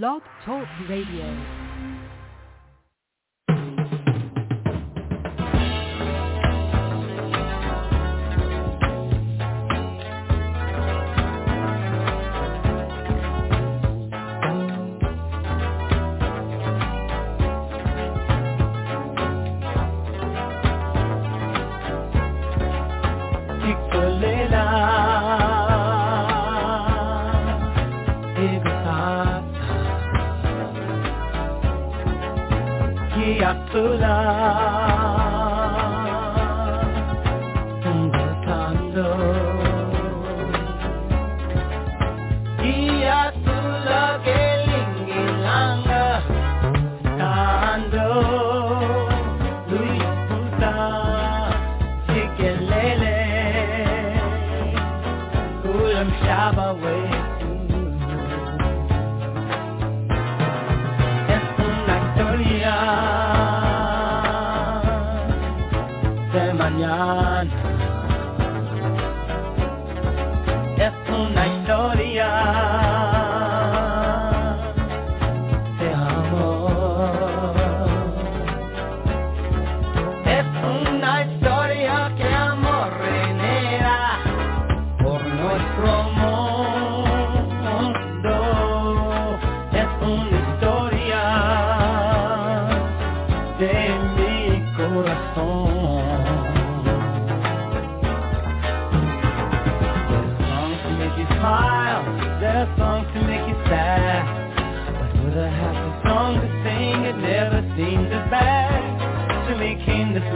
Blog 0.00 0.22
Talk 0.46 0.66
Radio. 0.88 1.61
Kiatula 33.72 34.71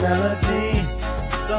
melody. 0.08 0.86
So 1.48 1.56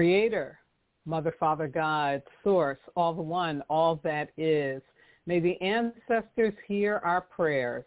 Creator, 0.00 0.58
Mother, 1.04 1.34
Father, 1.38 1.68
God, 1.68 2.22
Source, 2.42 2.78
all 2.96 3.12
the 3.12 3.20
one, 3.20 3.62
all 3.68 4.00
that 4.02 4.30
is. 4.38 4.80
May 5.26 5.40
the 5.40 5.60
ancestors 5.60 6.54
hear 6.66 7.02
our 7.04 7.20
prayers. 7.20 7.84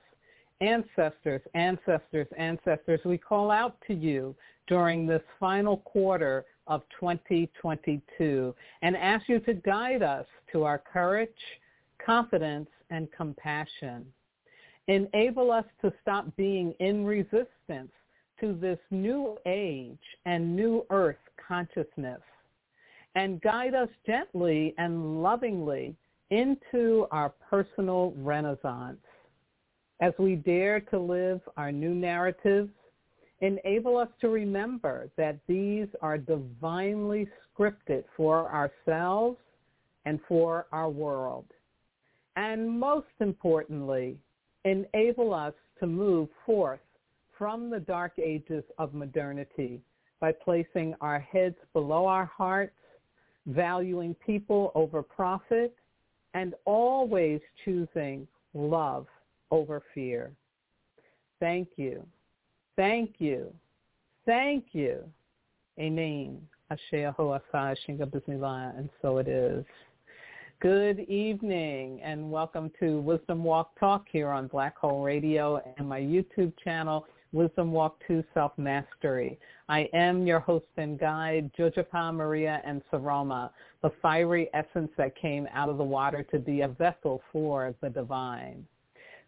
Ancestors, 0.62 1.42
ancestors, 1.56 2.28
ancestors, 2.38 3.00
we 3.04 3.18
call 3.18 3.50
out 3.50 3.78
to 3.88 3.96
you 3.96 4.36
during 4.68 5.08
this 5.08 5.24
final 5.40 5.78
quarter 5.78 6.46
of 6.68 6.84
2022 7.00 8.54
and 8.84 8.96
ask 8.96 9.28
you 9.28 9.40
to 9.40 9.56
guide 9.56 10.04
us 10.04 10.28
to 10.52 10.66
our 10.66 10.78
courage, 10.78 11.30
confidence, 11.98 12.70
and 12.92 13.12
compassion. 13.12 14.06
Enable 14.88 15.52
us 15.52 15.66
to 15.82 15.92
stop 16.04 16.28
being 16.36 16.76
in 16.80 17.06
resistance 17.06 17.92
to 18.40 18.54
this 18.54 18.80
new 18.92 19.38
age 19.46 19.98
and 20.26 20.56
new 20.56 20.86
earth 20.90 21.18
consciousness 21.48 22.22
and 23.16 23.42
guide 23.42 23.76
us 23.76 23.90
gently 24.06 24.74
and 24.78 25.22
lovingly 25.22 25.96
into 26.30 27.08
our 27.12 27.30
personal 27.50 28.14
renaissance. 28.18 28.98
As 30.02 30.14
we 30.18 30.36
dare 30.36 30.80
to 30.80 31.00
live 31.00 31.42
our 31.56 31.72
new 31.72 31.94
narratives, 31.94 32.72
enable 33.42 33.98
us 33.98 34.08
to 34.22 34.30
remember 34.30 35.10
that 35.18 35.38
these 35.48 35.88
are 36.02 36.18
divinely 36.18 37.28
scripted 37.56 38.04
for 38.18 38.52
ourselves 38.52 39.38
and 40.06 40.20
for 40.28 40.66
our 40.72 40.90
world. 40.90 41.46
And 42.36 42.80
most 42.80 43.08
importantly, 43.20 44.18
enable 44.66 45.34
us 45.34 45.54
to 45.80 45.88
move 45.88 46.30
forth 46.46 46.80
from 47.38 47.70
the 47.70 47.80
dark 47.80 48.14
ages 48.20 48.64
of 48.78 48.94
modernity 48.94 49.82
by 50.20 50.32
placing 50.32 50.96
our 51.02 51.20
heads 51.20 51.58
below 51.74 52.06
our 52.06 52.26
hearts, 52.26 52.76
valuing 53.48 54.16
people 54.26 54.72
over 54.76 55.04
profit, 55.04 55.76
and 56.34 56.54
always 56.66 57.42
choosing 57.64 58.28
love 58.54 59.08
over 59.52 59.82
fear. 59.94 60.32
Thank 61.40 61.70
you. 61.76 62.06
Thank 62.76 63.16
you. 63.20 63.54
Thank 64.26 64.66
you. 64.72 65.04
Amen. 65.80 66.42
Shinga 67.88 68.10
and 68.78 68.90
so 69.02 69.18
it 69.18 69.28
is. 69.28 69.66
Good 70.62 71.02
evening 71.02 72.00
and 72.02 72.32
welcome 72.32 72.72
to 72.80 73.02
Wisdom 73.02 73.44
Walk 73.44 73.78
Talk 73.78 74.06
here 74.10 74.30
on 74.30 74.48
Blog 74.48 74.72
Talk 74.80 75.04
Radio 75.04 75.62
and 75.78 75.90
my 75.90 76.00
YouTube 76.00 76.54
channel, 76.64 77.06
Wisdom 77.34 77.72
Walk 77.72 77.98
to 78.08 78.24
Self-Mastery. 78.36 79.40
I 79.68 79.90
am 79.92 80.28
your 80.28 80.40
host 80.40 80.68
and 80.78 81.00
guide, 81.00 81.52
Jojopah 81.58 82.14
Maria 82.14 82.62
Nsoroma, 82.66 83.50
the 83.82 83.92
fiery 84.04 84.52
essence 84.54 84.92
that 84.98 85.16
came 85.16 85.48
out 85.52 85.68
of 85.68 85.80
the 85.80 85.84
water 85.84 86.22
to 86.32 86.38
be 86.38 86.62
a 86.62 86.68
vessel 86.68 87.24
for 87.32 87.74
the 87.82 87.90
divine. 87.90 88.66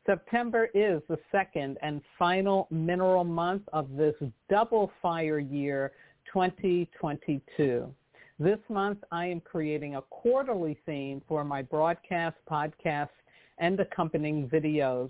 September 0.05 0.69
is 0.75 1.01
the 1.09 1.17
second 1.31 1.79
and 1.81 1.99
final 2.19 2.67
mineral 2.69 3.23
month 3.23 3.63
of 3.73 3.95
this 3.97 4.13
double 4.49 4.91
fire 5.01 5.39
year 5.39 5.91
2022. 6.31 7.91
This 8.37 8.59
month, 8.69 8.99
I 9.11 9.25
am 9.25 9.41
creating 9.41 9.95
a 9.95 10.01
quarterly 10.03 10.77
theme 10.85 11.23
for 11.27 11.43
my 11.43 11.63
broadcast, 11.63 12.35
podcasts, 12.47 13.09
and 13.57 13.79
accompanying 13.79 14.47
videos. 14.47 15.09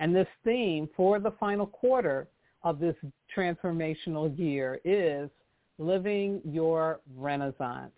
And 0.00 0.14
this 0.14 0.26
theme 0.44 0.88
for 0.96 1.20
the 1.20 1.30
final 1.38 1.66
quarter 1.66 2.26
of 2.64 2.80
this 2.80 2.96
transformational 3.34 4.36
year 4.36 4.80
is 4.84 5.30
Living 5.78 6.40
Your 6.44 7.00
Renaissance. 7.16 7.92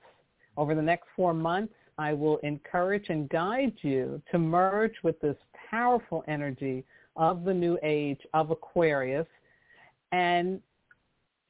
Over 0.56 0.74
the 0.74 0.82
next 0.82 1.06
four 1.16 1.32
months, 1.32 1.72
I 1.96 2.12
will 2.12 2.36
encourage 2.38 3.08
and 3.08 3.28
guide 3.30 3.72
you 3.80 4.20
to 4.30 4.38
merge 4.38 4.94
with 5.02 5.18
this 5.20 5.36
powerful 5.70 6.22
energy 6.28 6.84
of 7.16 7.44
the 7.44 7.54
new 7.54 7.78
age 7.82 8.20
of 8.34 8.50
Aquarius 8.50 9.26
and 10.12 10.60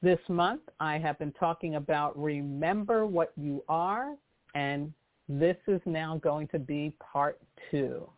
this 0.02 0.18
month, 0.28 0.62
I 0.80 0.98
have 0.98 1.18
been 1.18 1.32
talking 1.32 1.76
about 1.76 2.18
remember 2.18 3.06
what 3.06 3.32
you 3.36 3.62
are, 3.68 4.14
and 4.54 4.92
this 5.28 5.56
is 5.68 5.80
now 5.84 6.18
going 6.22 6.48
to 6.48 6.58
be 6.58 6.92
part 7.00 7.40
two. 7.70 8.08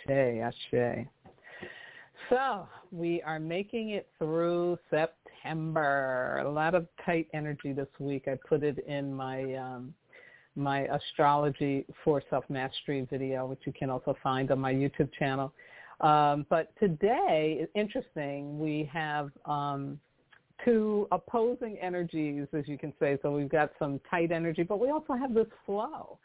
Ashe, 0.10 0.40
ashe. 0.74 1.08
So 2.30 2.68
we 2.92 3.22
are 3.24 3.40
making 3.40 3.90
it 3.92 4.08
through 4.18 4.78
September. 4.90 6.44
A 6.46 6.50
lot 6.50 6.76
of 6.76 6.88
tight 7.06 7.28
energy 7.34 7.74
this 7.74 7.88
week. 8.00 8.28
I 8.28 8.38
put 8.48 8.64
it 8.64 8.80
in 8.88 9.14
my 9.14 9.56
um, 9.56 9.94
my 10.56 10.82
astrology 10.88 11.86
for 12.04 12.22
self 12.30 12.44
mastery 12.50 13.08
video, 13.10 13.46
which 13.46 13.62
you 13.66 13.74
can 13.74 13.90
also 13.90 14.18
find 14.24 14.52
on 14.52 14.60
my 14.60 14.74
YouTube 14.74 15.10
channel. 15.18 15.54
Um, 16.02 16.46
but 16.50 16.72
today, 16.80 17.68
interesting. 17.76 18.60
We 18.60 18.90
have 18.92 19.32
um, 19.46 20.00
two 20.64 21.08
opposing 21.12 21.78
energies, 21.80 22.48
as 22.54 22.68
you 22.68 22.78
can 22.78 22.94
say. 23.00 23.18
So 23.22 23.32
we've 23.32 23.50
got 23.50 23.72
some 23.80 24.00
tight 24.10 24.32
energy, 24.32 24.64
but 24.64 24.80
we 24.80 24.90
also 24.90 25.14
have 25.14 25.34
this 25.34 25.48
flow. 25.66 26.18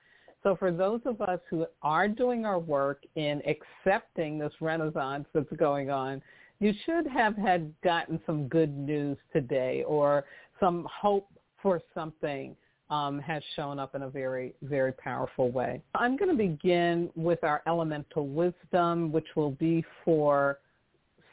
So 0.43 0.57
for 0.57 0.73
those 0.73 1.01
of 1.05 1.21
us 1.21 1.39
who 1.49 1.67
are 1.83 2.09
doing 2.09 2.45
our 2.45 2.59
work 2.59 3.05
in 3.15 3.41
accepting 3.47 4.39
this 4.39 4.53
renaissance 4.61 5.27
that's 5.33 5.53
going 5.57 5.91
on, 5.91 6.21
you 6.63 6.73
should 6.87 7.09
have 7.09 7.37
had 7.37 7.75
gotten 7.83 8.21
some 8.25 8.47
good 8.47 8.79
news 8.79 9.19
today 9.33 9.83
or 9.85 10.25
some 10.61 10.87
hope 10.89 11.27
for 11.61 11.81
something 11.93 12.55
um, 12.89 13.19
has 13.19 13.43
shown 13.57 13.81
up 13.81 13.97
in 13.97 14.03
a 14.03 14.09
very, 14.09 14.55
very 14.63 14.93
powerful 14.93 15.51
way. 15.51 15.83
I'm 15.97 16.17
going 16.17 16.31
to 16.31 16.37
begin 16.37 17.11
with 17.17 17.43
our 17.43 17.63
elemental 17.67 18.29
wisdom, 18.29 19.11
which 19.11 19.27
will 19.35 19.51
be 19.51 19.85
for 20.05 20.61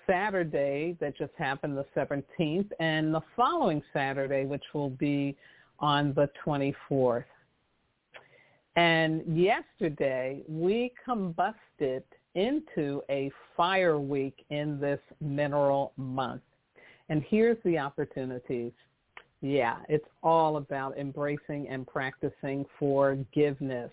Saturday 0.08 0.98
that 1.00 1.16
just 1.16 1.34
happened, 1.38 1.78
the 1.78 1.86
17th, 1.96 2.72
and 2.80 3.14
the 3.14 3.22
following 3.36 3.84
Saturday, 3.94 4.46
which 4.46 4.64
will 4.74 4.90
be 4.90 5.38
on 5.78 6.12
the 6.16 6.28
24th. 6.44 7.26
And 8.76 9.22
yesterday, 9.38 10.42
we 10.48 10.92
combusted 11.08 12.02
into 12.40 13.02
a 13.10 13.30
fire 13.58 14.00
week 14.00 14.46
in 14.50 14.80
this 14.80 15.00
mineral 15.20 15.92
month. 15.98 16.42
And 17.10 17.24
here's 17.28 17.58
the 17.66 17.78
opportunities. 17.78 18.72
Yeah, 19.42 19.78
it's 19.90 20.08
all 20.24 20.58
about 20.58 20.98
embracing 20.98 21.68
and 21.70 21.86
practicing 21.86 22.66
forgiveness. 22.78 23.92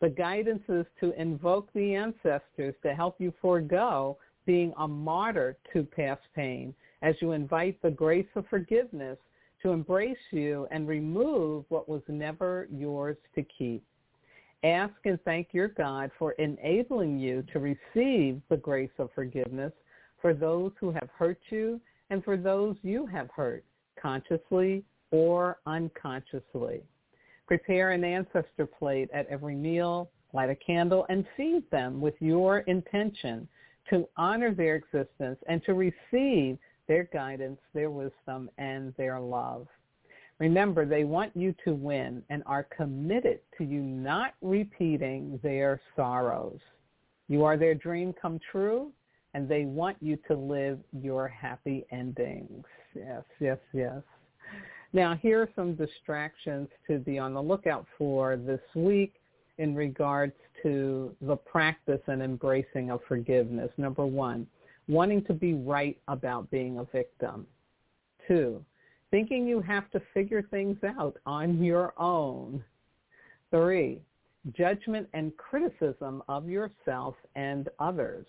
The 0.00 0.08
guidance 0.08 0.62
is 0.68 0.86
to 1.00 1.12
invoke 1.20 1.72
the 1.74 1.94
ancestors 1.94 2.74
to 2.82 2.94
help 2.94 3.16
you 3.18 3.32
forego 3.42 4.16
being 4.46 4.72
a 4.78 4.88
martyr 4.88 5.56
to 5.72 5.82
past 5.82 6.22
pain 6.34 6.74
as 7.02 7.14
you 7.20 7.32
invite 7.32 7.80
the 7.82 7.90
grace 7.90 8.26
of 8.36 8.46
forgiveness 8.48 9.18
to 9.62 9.70
embrace 9.70 10.16
you 10.30 10.66
and 10.70 10.88
remove 10.88 11.64
what 11.68 11.88
was 11.88 12.02
never 12.08 12.68
yours 12.72 13.16
to 13.34 13.42
keep. 13.42 13.82
Ask 14.64 14.94
and 15.04 15.20
thank 15.24 15.48
your 15.52 15.68
God 15.68 16.10
for 16.18 16.32
enabling 16.32 17.18
you 17.18 17.44
to 17.52 17.60
receive 17.60 18.40
the 18.48 18.56
grace 18.56 18.90
of 18.98 19.10
forgiveness 19.14 19.72
for 20.20 20.34
those 20.34 20.72
who 20.80 20.90
have 20.90 21.08
hurt 21.16 21.38
you 21.50 21.80
and 22.10 22.24
for 22.24 22.36
those 22.36 22.76
you 22.82 23.06
have 23.06 23.30
hurt, 23.30 23.64
consciously 24.00 24.82
or 25.12 25.58
unconsciously. 25.66 26.82
Prepare 27.46 27.92
an 27.92 28.02
ancestor 28.02 28.66
plate 28.66 29.08
at 29.14 29.28
every 29.28 29.54
meal, 29.54 30.10
light 30.32 30.50
a 30.50 30.56
candle, 30.56 31.06
and 31.08 31.24
feed 31.36 31.62
them 31.70 32.00
with 32.00 32.14
your 32.18 32.58
intention 32.60 33.46
to 33.90 34.08
honor 34.16 34.52
their 34.52 34.74
existence 34.74 35.38
and 35.48 35.64
to 35.64 35.74
receive 35.74 36.58
their 36.88 37.04
guidance, 37.12 37.60
their 37.74 37.90
wisdom, 37.90 38.50
and 38.58 38.92
their 38.96 39.20
love. 39.20 39.68
Remember, 40.38 40.86
they 40.86 41.04
want 41.04 41.34
you 41.34 41.54
to 41.64 41.74
win 41.74 42.22
and 42.30 42.42
are 42.46 42.62
committed 42.64 43.40
to 43.56 43.64
you 43.64 43.80
not 43.80 44.34
repeating 44.40 45.40
their 45.42 45.80
sorrows. 45.96 46.60
You 47.28 47.44
are 47.44 47.56
their 47.56 47.74
dream 47.74 48.14
come 48.20 48.38
true, 48.50 48.92
and 49.34 49.48
they 49.48 49.64
want 49.64 49.96
you 50.00 50.16
to 50.28 50.34
live 50.34 50.78
your 50.92 51.28
happy 51.28 51.84
endings. 51.90 52.64
Yes, 52.94 53.24
yes, 53.40 53.58
yes. 53.72 54.02
Now, 54.92 55.16
here 55.16 55.42
are 55.42 55.50
some 55.54 55.74
distractions 55.74 56.68
to 56.86 56.98
be 56.98 57.18
on 57.18 57.34
the 57.34 57.42
lookout 57.42 57.86
for 57.98 58.36
this 58.36 58.60
week 58.74 59.14
in 59.58 59.74
regards 59.74 60.32
to 60.62 61.14
the 61.20 61.36
practice 61.36 62.00
and 62.06 62.22
embracing 62.22 62.90
of 62.90 63.00
forgiveness. 63.06 63.70
Number 63.76 64.06
one, 64.06 64.46
wanting 64.88 65.24
to 65.24 65.34
be 65.34 65.54
right 65.54 65.98
about 66.08 66.50
being 66.50 66.78
a 66.78 66.84
victim. 66.84 67.46
Two, 68.26 68.64
thinking 69.10 69.46
you 69.46 69.60
have 69.60 69.90
to 69.90 70.00
figure 70.14 70.42
things 70.42 70.76
out 70.98 71.16
on 71.26 71.62
your 71.62 71.94
own. 71.98 72.62
Three, 73.50 74.00
judgment 74.56 75.08
and 75.14 75.36
criticism 75.36 76.22
of 76.28 76.48
yourself 76.48 77.14
and 77.34 77.68
others. 77.78 78.26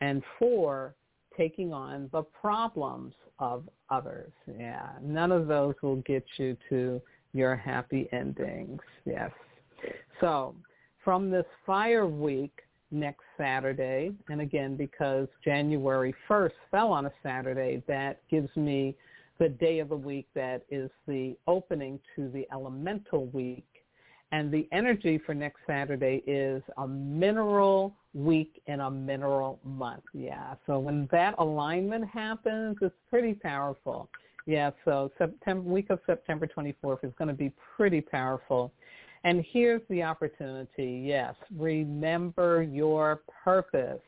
And 0.00 0.22
four, 0.38 0.94
taking 1.36 1.72
on 1.72 2.08
the 2.12 2.22
problems 2.22 3.14
of 3.38 3.68
others. 3.90 4.32
Yeah, 4.58 4.90
none 5.02 5.32
of 5.32 5.46
those 5.46 5.74
will 5.82 5.96
get 5.96 6.24
you 6.36 6.56
to 6.68 7.00
your 7.32 7.56
happy 7.56 8.08
endings. 8.12 8.80
Yes. 9.04 9.30
So 10.20 10.54
from 11.04 11.30
this 11.30 11.46
fire 11.66 12.06
week 12.06 12.52
next 12.90 13.24
Saturday, 13.38 14.12
and 14.28 14.40
again, 14.40 14.76
because 14.76 15.28
January 15.44 16.14
1st 16.28 16.52
fell 16.70 16.92
on 16.92 17.06
a 17.06 17.12
Saturday, 17.22 17.82
that 17.88 18.20
gives 18.30 18.54
me 18.56 18.94
the 19.42 19.48
day 19.48 19.80
of 19.80 19.88
the 19.88 19.96
week 19.96 20.28
that 20.36 20.62
is 20.70 20.88
the 21.08 21.36
opening 21.48 21.98
to 22.14 22.28
the 22.28 22.46
elemental 22.52 23.26
week. 23.26 23.66
And 24.30 24.52
the 24.52 24.68
energy 24.70 25.18
for 25.26 25.34
next 25.34 25.58
Saturday 25.66 26.22
is 26.28 26.62
a 26.78 26.86
mineral 26.86 27.96
week 28.14 28.62
in 28.68 28.78
a 28.78 28.90
mineral 28.90 29.58
month. 29.64 30.04
Yeah. 30.14 30.54
So 30.64 30.78
when 30.78 31.08
that 31.10 31.34
alignment 31.38 32.08
happens, 32.08 32.76
it's 32.82 32.94
pretty 33.10 33.34
powerful. 33.34 34.08
Yeah. 34.46 34.70
So 34.84 35.10
September 35.18 35.68
week 35.68 35.90
of 35.90 35.98
September 36.06 36.46
24th 36.46 37.02
is 37.02 37.12
going 37.18 37.26
to 37.26 37.34
be 37.34 37.52
pretty 37.76 38.00
powerful. 38.00 38.72
And 39.24 39.44
here's 39.50 39.82
the 39.90 40.04
opportunity. 40.04 41.02
Yes. 41.04 41.34
Remember 41.58 42.62
your 42.62 43.22
purpose. 43.42 44.00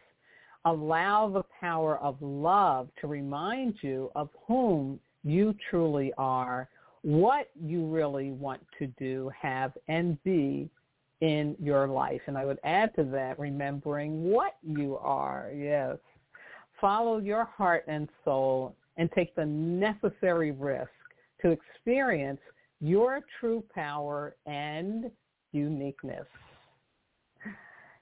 Allow 0.64 1.28
the 1.28 1.42
power 1.60 1.98
of 1.98 2.22
love 2.22 2.88
to 3.00 3.08
remind 3.08 3.74
you 3.82 4.12
of 4.14 4.28
whom 4.46 5.00
you 5.24 5.54
truly 5.70 6.12
are, 6.18 6.68
what 7.02 7.50
you 7.60 7.86
really 7.86 8.30
want 8.30 8.64
to 8.78 8.86
do, 8.98 9.30
have, 9.40 9.72
and 9.88 10.22
be 10.24 10.68
in 11.20 11.56
your 11.60 11.86
life. 11.88 12.20
And 12.26 12.36
I 12.36 12.44
would 12.44 12.58
add 12.64 12.94
to 12.96 13.04
that, 13.04 13.38
remembering 13.38 14.24
what 14.24 14.56
you 14.62 14.96
are. 14.98 15.50
Yes. 15.54 15.96
Follow 16.80 17.18
your 17.18 17.44
heart 17.44 17.84
and 17.88 18.08
soul 18.24 18.74
and 18.96 19.10
take 19.12 19.34
the 19.34 19.46
necessary 19.46 20.52
risk 20.52 20.90
to 21.42 21.50
experience 21.50 22.40
your 22.80 23.20
true 23.40 23.64
power 23.74 24.36
and 24.46 25.10
uniqueness. 25.52 26.26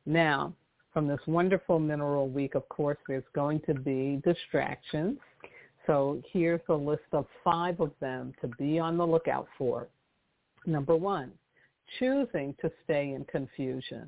Now, 0.05 0.53
from 0.93 1.07
this 1.07 1.21
wonderful 1.27 1.79
mineral 1.79 2.29
week, 2.29 2.55
of 2.55 2.69
course, 2.69 2.99
there's 3.07 3.25
going 3.35 3.61
to 3.67 3.75
be 3.75 4.21
distractions. 4.25 5.19
So 5.87 6.23
here's 6.33 6.61
a 6.69 6.75
list 6.75 7.03
of 7.13 7.27
five 7.43 7.81
of 7.81 7.93
them 8.01 8.33
to 8.41 8.49
be 8.49 8.79
on 8.79 8.97
the 8.97 9.07
lookout 9.07 9.49
for. 9.59 9.89
Number 10.65 10.97
one, 10.97 11.33
choosing 11.99 12.55
to 12.61 12.71
stay 12.85 13.15
in 13.15 13.25
confusion. 13.25 14.07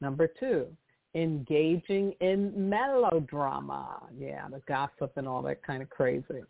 Number 0.00 0.28
two, 0.40 0.66
engaging 1.14 2.12
in 2.20 2.52
melodrama. 2.68 4.02
Yeah, 4.18 4.48
the 4.48 4.60
gossip 4.66 5.12
and 5.16 5.28
all 5.28 5.42
that 5.42 5.62
kind 5.62 5.82
of 5.82 5.90
crazy. 5.90 6.42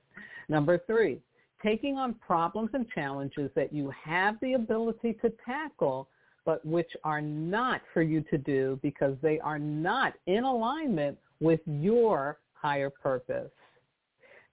Number 0.48 0.78
three, 0.86 1.20
taking 1.62 1.96
on 1.96 2.14
problems 2.14 2.70
and 2.72 2.86
challenges 2.94 3.50
that 3.54 3.72
you 3.72 3.92
have 4.02 4.36
the 4.40 4.54
ability 4.54 5.14
to 5.22 5.32
tackle, 5.44 6.08
but 6.44 6.64
which 6.64 6.90
are 7.04 7.20
not 7.20 7.82
for 7.92 8.02
you 8.02 8.22
to 8.30 8.38
do 8.38 8.78
because 8.82 9.16
they 9.22 9.38
are 9.40 9.58
not 9.58 10.14
in 10.26 10.44
alignment 10.44 11.18
with 11.40 11.60
your 11.66 12.38
higher 12.54 12.90
purpose. 12.90 13.50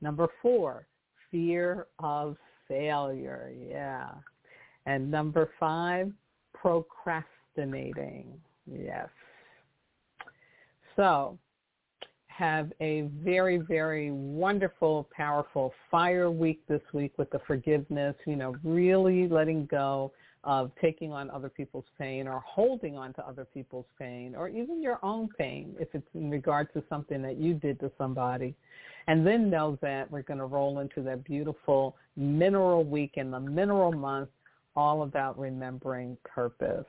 Number 0.01 0.27
four, 0.41 0.87
fear 1.29 1.87
of 1.99 2.37
failure. 2.67 3.51
Yeah. 3.69 4.09
And 4.85 5.09
number 5.11 5.51
five, 5.59 6.11
procrastinating. 6.53 8.27
Yes. 8.65 9.09
So 10.95 11.37
have 12.27 12.71
a 12.81 13.09
very, 13.23 13.57
very 13.57 14.11
wonderful, 14.11 15.07
powerful 15.15 15.73
fire 15.89 16.31
week 16.31 16.61
this 16.67 16.81
week 16.93 17.13
with 17.17 17.29
the 17.29 17.39
forgiveness, 17.45 18.15
you 18.25 18.35
know, 18.35 18.55
really 18.63 19.27
letting 19.27 19.67
go 19.67 20.11
of 20.43 20.71
taking 20.81 21.11
on 21.11 21.29
other 21.29 21.49
people's 21.49 21.85
pain 21.99 22.27
or 22.27 22.39
holding 22.45 22.97
on 22.97 23.13
to 23.13 23.27
other 23.27 23.45
people's 23.45 23.85
pain 23.99 24.35
or 24.35 24.49
even 24.49 24.81
your 24.81 24.99
own 25.03 25.29
pain 25.37 25.75
if 25.79 25.87
it's 25.93 26.07
in 26.15 26.31
regard 26.31 26.71
to 26.73 26.83
something 26.89 27.21
that 27.21 27.37
you 27.37 27.53
did 27.53 27.79
to 27.79 27.91
somebody. 27.97 28.55
And 29.07 29.25
then 29.25 29.49
know 29.49 29.77
that 29.81 30.09
we're 30.09 30.23
going 30.23 30.39
to 30.39 30.45
roll 30.45 30.79
into 30.79 31.01
that 31.03 31.23
beautiful 31.23 31.95
mineral 32.15 32.83
week 32.83 33.13
and 33.17 33.31
the 33.31 33.39
mineral 33.39 33.91
month 33.91 34.29
all 34.75 35.03
about 35.03 35.37
remembering 35.37 36.17
purpose. 36.23 36.85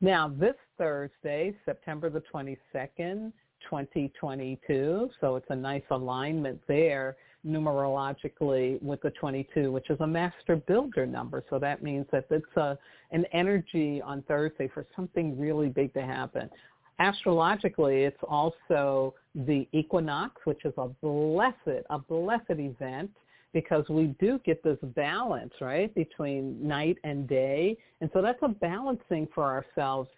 Now, 0.00 0.28
this 0.28 0.54
Thursday, 0.76 1.54
September 1.64 2.10
the 2.10 2.22
22nd, 2.32 3.32
2022, 3.68 5.10
so 5.20 5.36
it's 5.36 5.46
a 5.48 5.56
nice 5.56 5.82
alignment 5.90 6.60
there 6.68 7.16
numerologically 7.46 8.82
with 8.82 9.00
the 9.02 9.10
22, 9.10 9.70
which 9.70 9.90
is 9.90 9.98
a 10.00 10.06
master 10.06 10.56
builder 10.56 11.06
number. 11.06 11.44
So 11.48 11.58
that 11.58 11.82
means 11.82 12.06
that 12.12 12.26
it's 12.30 12.56
a, 12.56 12.78
an 13.12 13.24
energy 13.32 14.02
on 14.02 14.22
Thursday 14.22 14.68
for 14.68 14.86
something 14.94 15.38
really 15.38 15.68
big 15.68 15.94
to 15.94 16.02
happen. 16.02 16.50
Astrologically, 16.98 18.04
it's 18.04 18.22
also 18.26 19.14
the 19.34 19.68
equinox, 19.72 20.40
which 20.44 20.64
is 20.64 20.72
a 20.78 20.88
blessed, 21.02 21.84
a 21.90 21.98
blessed 21.98 22.44
event 22.50 23.10
because 23.52 23.88
we 23.88 24.14
do 24.20 24.38
get 24.44 24.62
this 24.62 24.78
balance, 24.94 25.52
right, 25.60 25.94
between 25.94 26.66
night 26.66 26.98
and 27.04 27.26
day. 27.28 27.76
And 28.00 28.10
so 28.12 28.20
that's 28.20 28.38
a 28.42 28.48
balancing 28.48 29.28
for 29.34 29.44
ourselves 29.44 30.10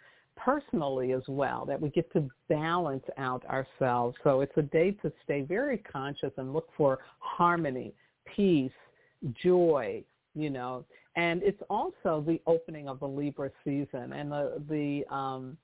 personally 0.45 1.12
as 1.12 1.23
well, 1.28 1.64
that 1.66 1.80
we 1.80 1.90
get 1.90 2.11
to 2.12 2.28
balance 2.49 3.04
out 3.16 3.45
ourselves. 3.47 4.16
So 4.25 4.40
it's 4.40 4.57
a 4.57 4.62
day 4.62 4.92
to 5.02 5.12
stay 5.25 5.42
very 5.42 5.78
conscious 5.78 6.33
and 6.37 6.52
look 6.52 6.68
for 6.76 6.99
harmony, 7.18 7.92
peace, 8.37 8.71
joy, 9.42 10.02
you 10.35 10.50
know. 10.50 10.85
And 11.16 11.42
it's 11.42 11.62
also 11.68 12.25
the 12.26 12.40
opening 12.47 12.88
of 12.88 13.00
the 13.00 13.09
Libra 13.09 13.50
season 13.64 14.12
and 14.12 14.30
the 14.30 14.62
the 14.68 15.14
um 15.14 15.57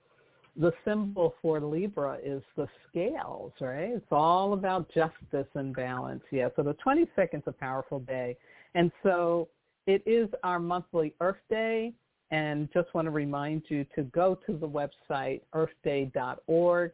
the 0.56 0.72
symbol 0.84 1.34
for 1.42 1.60
Libra 1.60 2.18
is 2.22 2.42
the 2.56 2.68
scales, 2.88 3.52
right? 3.60 3.90
It's 3.90 4.06
all 4.12 4.52
about 4.52 4.88
justice 4.94 5.48
and 5.54 5.74
balance. 5.74 6.22
Yeah, 6.30 6.48
so 6.54 6.62
the 6.62 6.74
22nd 6.74 7.38
is 7.38 7.42
a 7.46 7.52
powerful 7.52 7.98
day. 8.00 8.36
And 8.76 8.92
so 9.02 9.48
it 9.86 10.02
is 10.06 10.28
our 10.44 10.60
monthly 10.60 11.12
Earth 11.20 11.42
Day. 11.50 11.92
And 12.30 12.68
just 12.72 12.92
want 12.94 13.06
to 13.06 13.10
remind 13.10 13.62
you 13.68 13.84
to 13.94 14.02
go 14.04 14.38
to 14.46 14.56
the 14.56 14.68
website 14.68 15.42
earthday.org. 15.54 16.92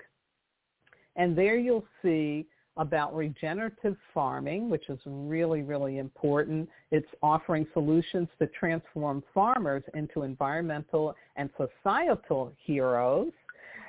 And 1.16 1.36
there 1.36 1.56
you'll 1.56 1.86
see 2.02 2.46
about 2.76 3.14
regenerative 3.14 3.96
farming, 4.14 4.70
which 4.70 4.88
is 4.88 4.98
really, 5.04 5.62
really 5.62 5.98
important. 5.98 6.68
It's 6.90 7.06
offering 7.22 7.66
solutions 7.72 8.28
to 8.38 8.46
transform 8.48 9.22
farmers 9.34 9.82
into 9.94 10.22
environmental 10.22 11.14
and 11.36 11.50
societal 11.56 12.52
heroes. 12.64 13.32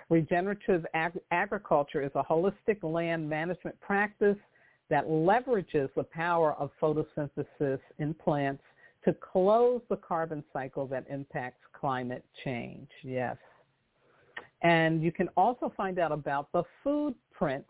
Regenerative 0.10 0.86
ag- 0.94 1.22
agriculture 1.32 2.02
is 2.02 2.12
a 2.16 2.24
holistic 2.24 2.84
land 2.84 3.30
management 3.30 3.80
practice 3.80 4.38
that 4.90 5.08
leverages 5.08 5.90
the 5.96 6.04
power 6.04 6.54
of 6.56 6.70
photosynthesis 6.82 7.80
in 8.00 8.14
plants 8.16 8.64
to 9.06 9.14
close 9.14 9.82
the 9.90 9.98
carbon 9.98 10.44
cycle 10.54 10.86
that 10.88 11.06
impacts 11.10 11.62
climate 11.74 12.24
change. 12.44 12.88
Yes. 13.04 13.38
And 14.62 15.02
you 15.02 15.12
can 15.12 15.28
also 15.36 15.74
find 15.76 15.98
out 15.98 16.12
about 16.12 16.52
the 16.52 16.64
Food 16.84 17.16
Prints 17.32 17.70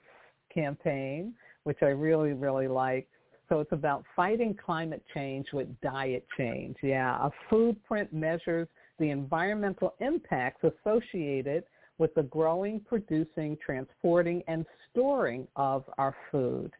campaign, 0.54 1.34
which 1.64 1.78
I 1.82 1.88
really, 1.88 2.34
really 2.34 2.68
like. 2.68 3.08
So 3.48 3.60
it's 3.60 3.72
about 3.72 4.04
fighting 4.16 4.58
climate 4.64 5.04
change 5.14 5.48
with 5.54 5.68
diet 5.82 6.26
change. 6.38 6.78
Yeah, 6.82 7.18
a 7.26 7.32
food 7.50 7.82
print 7.86 8.12
measures 8.14 8.68
the 9.00 9.10
environmental 9.10 9.96
impacts 10.00 10.64
associated 10.64 11.64
with 11.98 12.14
the 12.14 12.24
growing, 12.24 12.80
producing, 12.80 13.58
transporting, 13.64 14.44
and 14.48 14.66
storing 14.90 15.48
of 15.56 15.84
our 15.98 16.16
food. 16.32 16.72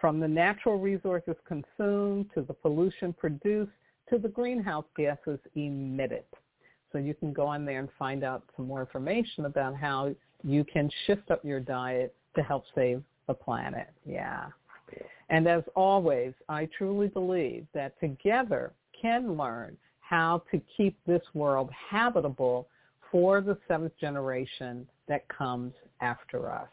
From 0.00 0.18
the 0.18 0.28
natural 0.28 0.78
resources 0.78 1.34
consumed 1.46 2.30
to 2.34 2.42
the 2.42 2.54
pollution 2.54 3.12
produced 3.12 3.72
to 4.10 4.18
the 4.18 4.28
greenhouse 4.28 4.84
gases 4.96 5.38
emitted. 5.54 6.24
So 6.92 6.98
you 6.98 7.14
can 7.14 7.32
go 7.32 7.46
on 7.46 7.64
there 7.64 7.78
and 7.78 7.88
find 7.98 8.24
out 8.24 8.42
some 8.56 8.66
more 8.66 8.80
information 8.80 9.44
about 9.46 9.76
how 9.76 10.14
you 10.42 10.64
can 10.64 10.90
shift 11.06 11.30
up 11.30 11.44
your 11.44 11.60
diet 11.60 12.14
to 12.34 12.42
help 12.42 12.64
save 12.74 13.02
the 13.26 13.34
planet. 13.34 13.88
Yeah. 14.04 14.46
And 15.28 15.46
as 15.46 15.62
always, 15.76 16.34
I 16.48 16.68
truly 16.76 17.06
believe 17.06 17.66
that 17.72 17.98
together 18.00 18.72
can 19.00 19.36
learn 19.36 19.76
how 20.00 20.42
to 20.50 20.60
keep 20.76 20.98
this 21.06 21.22
world 21.34 21.70
habitable 21.72 22.66
for 23.12 23.40
the 23.40 23.56
seventh 23.68 23.96
generation 24.00 24.86
that 25.06 25.28
comes 25.28 25.72
after 26.00 26.50
us. 26.50 26.68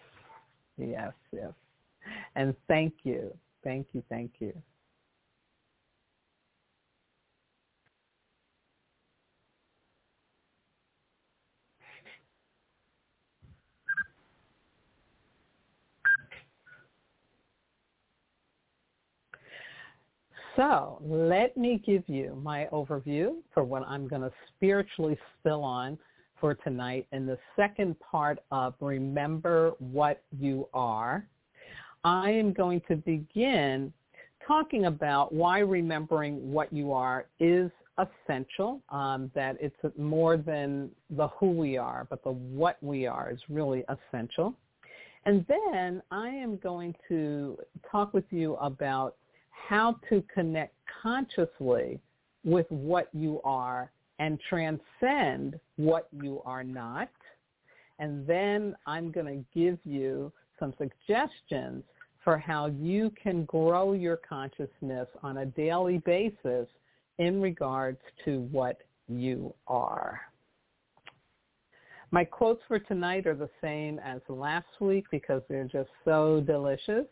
Yes, 0.78 1.14
yes. 1.32 1.52
And 2.36 2.56
thank 2.68 2.94
you. 3.04 3.32
Thank 3.64 3.88
you. 3.94 4.04
Thank 4.10 4.32
you. 4.40 4.54
So 20.58 21.00
let 21.06 21.56
me 21.56 21.80
give 21.86 22.04
you 22.08 22.36
my 22.42 22.68
overview 22.74 23.36
for 23.54 23.64
what 23.64 23.84
I'm 23.88 24.08
going 24.08 24.24
to 24.24 24.32
spiritually 24.56 25.16
spill 25.40 25.64
on 25.64 26.00
for 26.42 26.56
tonight 26.56 27.06
in 27.12 27.28
the 27.28 27.38
second 27.56 27.96
part 28.00 28.40
of 28.50 28.74
Remember 28.82 29.74
What 29.78 30.24
You 30.36 30.68
Are. 30.74 31.28
I 32.04 32.32
am 32.32 32.54
going 32.54 32.82
to 32.90 32.96
begin 32.96 33.94
talking 34.48 34.86
about 34.86 35.32
why 35.32 35.60
remembering 35.60 36.52
what 36.52 36.74
you 36.74 36.92
are 36.92 37.28
is 37.40 37.70
essential, 38.00 38.82
um, 38.90 39.30
that 39.36 39.58
it's 39.60 39.76
more 39.96 40.38
than 40.38 40.90
the 41.12 41.28
who 41.40 41.52
we 41.52 41.78
are, 41.78 42.08
but 42.10 42.24
the 42.24 42.32
what 42.32 42.82
we 42.82 43.06
are 43.06 43.30
is 43.30 43.40
really 43.48 43.84
essential. 43.90 44.56
And 45.26 45.46
then 45.48 46.02
I 46.10 46.30
am 46.30 46.58
going 46.58 46.96
to 47.10 47.60
talk 47.92 48.16
with 48.16 48.26
you 48.32 48.56
about 48.56 49.18
how 49.68 50.00
to 50.10 50.24
connect 50.34 50.74
consciously 51.02 52.00
with 52.44 52.66
what 52.70 53.10
you 53.14 53.42
are 53.44 53.92
and 54.20 54.40
transcend 54.50 55.60
what 55.76 56.08
you 56.12 56.42
are 56.46 56.64
not. 56.64 57.10
And 58.00 58.26
then 58.26 58.76
I'm 58.86 59.12
going 59.12 59.26
to 59.26 59.60
give 59.60 59.80
you 59.84 60.32
some 60.60 60.74
suggestions 60.78 61.84
for 62.24 62.38
how 62.38 62.68
you 62.68 63.12
can 63.22 63.46
grow 63.46 63.94
your 63.94 64.18
consciousness 64.18 65.08
on 65.24 65.38
a 65.38 65.46
daily 65.46 66.00
basis 66.00 66.68
in 67.20 67.42
regards 67.42 68.00
to 68.26 68.42
what 68.52 68.82
you 69.08 69.54
are. 69.68 70.20
My 72.12 72.24
quotes 72.24 72.62
for 72.68 72.80
tonight 72.80 73.28
are 73.28 73.36
the 73.36 73.50
same 73.62 74.00
as 74.00 74.22
last 74.30 74.68
week 74.80 75.06
because 75.12 75.42
they're 75.50 75.66
just 75.66 75.90
so 76.06 76.42
delicious. 76.46 77.06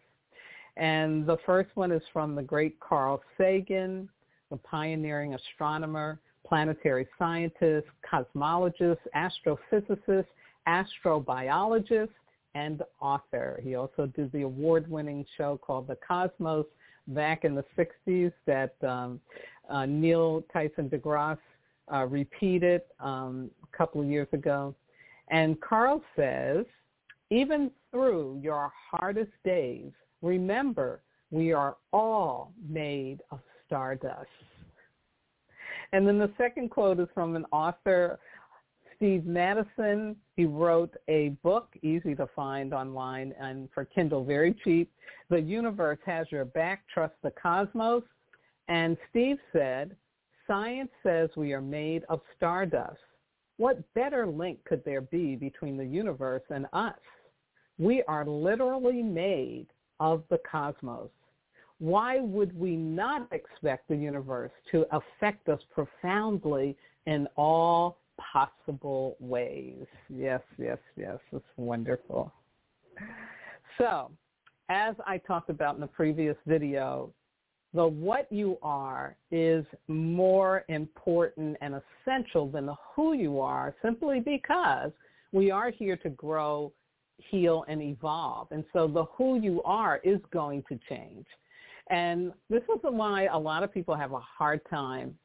And 0.78 1.26
the 1.26 1.38
first 1.46 1.70
one 1.76 1.92
is 1.92 2.02
from 2.12 2.36
the 2.36 2.44
great 2.44 2.80
Carl 2.80 3.22
Sagan, 3.38 4.10
the 4.52 4.58
pioneering 4.58 5.34
astronomer, 5.34 6.20
planetary 6.46 7.08
scientist, 7.18 7.88
cosmologist, 8.10 8.98
astrophysicist, 9.16 10.26
astrobiologist, 10.68 12.10
and 12.56 12.82
author. 13.02 13.60
He 13.64 13.76
also 13.76 14.06
did 14.08 14.32
the 14.32 14.44
award-winning 14.44 15.26
show 15.38 15.58
called 15.58 15.88
The 15.88 15.98
Cosmos 16.08 16.66
back 17.08 17.44
in 17.46 17.56
the 17.56 17.66
60s 17.78 18.32
that 18.46 18.76
um, 18.84 19.20
uh, 19.70 19.86
Neil 19.86 20.44
Tyson 20.54 20.90
deGrasse 20.90 21.38
uh, 21.94 22.06
repeated 22.06 22.82
um, 23.00 23.50
a 23.64 23.78
couple 23.78 24.02
of 24.02 24.08
years 24.08 24.28
ago. 24.32 24.74
And 25.30 25.60
Carl 25.62 26.02
says, 26.16 26.66
even 27.30 27.72
through 27.92 28.40
your 28.42 28.72
hardest 28.92 29.32
days, 29.44 29.92
Remember, 30.26 31.02
we 31.30 31.54
are 31.54 31.78
all 31.94 32.52
made 32.68 33.20
of 33.30 33.40
stardust. 33.64 34.28
And 35.94 36.08
then 36.08 36.18
the 36.18 36.32
second 36.36 36.72
quote 36.72 37.00
is 37.00 37.08
from 37.14 37.36
an 37.36 37.46
author, 37.52 38.18
Steve 38.96 39.28
Madison. 39.28 40.16
He 40.36 40.46
wrote 40.46 40.96
a 41.08 41.30
book, 41.44 41.76
easy 41.84 42.16
to 42.16 42.28
find 42.36 42.74
online 42.74 43.36
and 43.40 43.70
for 43.72 43.86
Kindle, 43.86 44.26
very 44.26 44.56
cheap. 44.64 44.92
The 45.30 45.40
universe 45.40 46.00
has 46.08 46.26
your 46.32 46.46
back, 46.46 46.86
trust 46.92 47.14
the 47.22 47.32
cosmos. 47.32 48.02
And 48.68 48.98
Steve 49.12 49.38
said, 49.54 49.96
science 50.48 50.90
says 51.04 51.30
we 51.36 51.54
are 51.54 51.62
made 51.62 52.04
of 52.10 52.20
stardust. 52.36 52.98
What 53.58 53.84
better 53.94 54.26
link 54.26 54.58
could 54.66 54.84
there 54.86 55.02
be 55.02 55.36
between 55.36 55.78
the 55.78 55.86
universe 55.86 56.44
and 56.50 56.66
us? 56.74 56.98
We 57.78 58.02
are 58.08 58.26
literally 58.26 59.04
made 59.04 59.68
of 60.00 60.24
the 60.30 60.40
cosmos. 60.50 61.10
Why 61.80 62.20
would 62.20 62.58
we 62.58 62.76
not 62.76 63.28
expect 63.32 63.90
the 63.90 63.96
universe 63.96 64.52
to 64.72 64.86
affect 64.92 65.50
us 65.50 65.60
profoundly 65.74 66.78
in 67.06 67.28
all 67.36 67.98
possible 68.18 69.18
ways? 69.20 69.86
Yes, 70.10 70.42
yes, 70.58 70.78
yes. 70.96 71.18
It's 71.34 71.46
wonderful. 71.58 72.32
So, 73.78 74.12
as 74.70 74.96
I 75.06 75.18
talked 75.18 75.50
about 75.50 75.76
in 75.76 75.82
the 75.82 75.88
previous 75.88 76.38
video, 76.48 77.14
the 77.74 77.86
what 77.86 78.32
you 78.32 78.58
are 78.64 79.18
is 79.32 79.66
more 79.90 80.64
important 80.70 81.58
and 81.60 81.82
essential 82.08 82.50
than 82.50 82.68
the 82.68 82.76
who 82.96 83.14
you 83.14 83.42
are 83.42 83.76
simply 83.84 84.22
because 84.22 84.92
we 85.34 85.52
are 85.52 85.72
here 85.72 85.98
to 85.98 86.10
grow 86.12 86.72
heal 87.18 87.66
and 87.68 87.82
evolve. 87.82 88.48
And 88.52 88.64
so 88.74 88.88
the 88.88 89.06
who 89.18 89.40
you 89.40 89.62
are 89.64 90.00
is 90.04 90.20
going 90.32 90.64
to 90.70 90.80
change. 90.90 91.26
And 91.90 92.32
this 92.50 92.64
is 92.64 92.80
why 92.82 93.26
a 93.26 93.38
lot 93.38 93.64
of 93.64 93.74
people 93.74 93.96
have 93.96 94.12
a 94.12 94.20
hard 94.20 94.62
time 94.70 95.16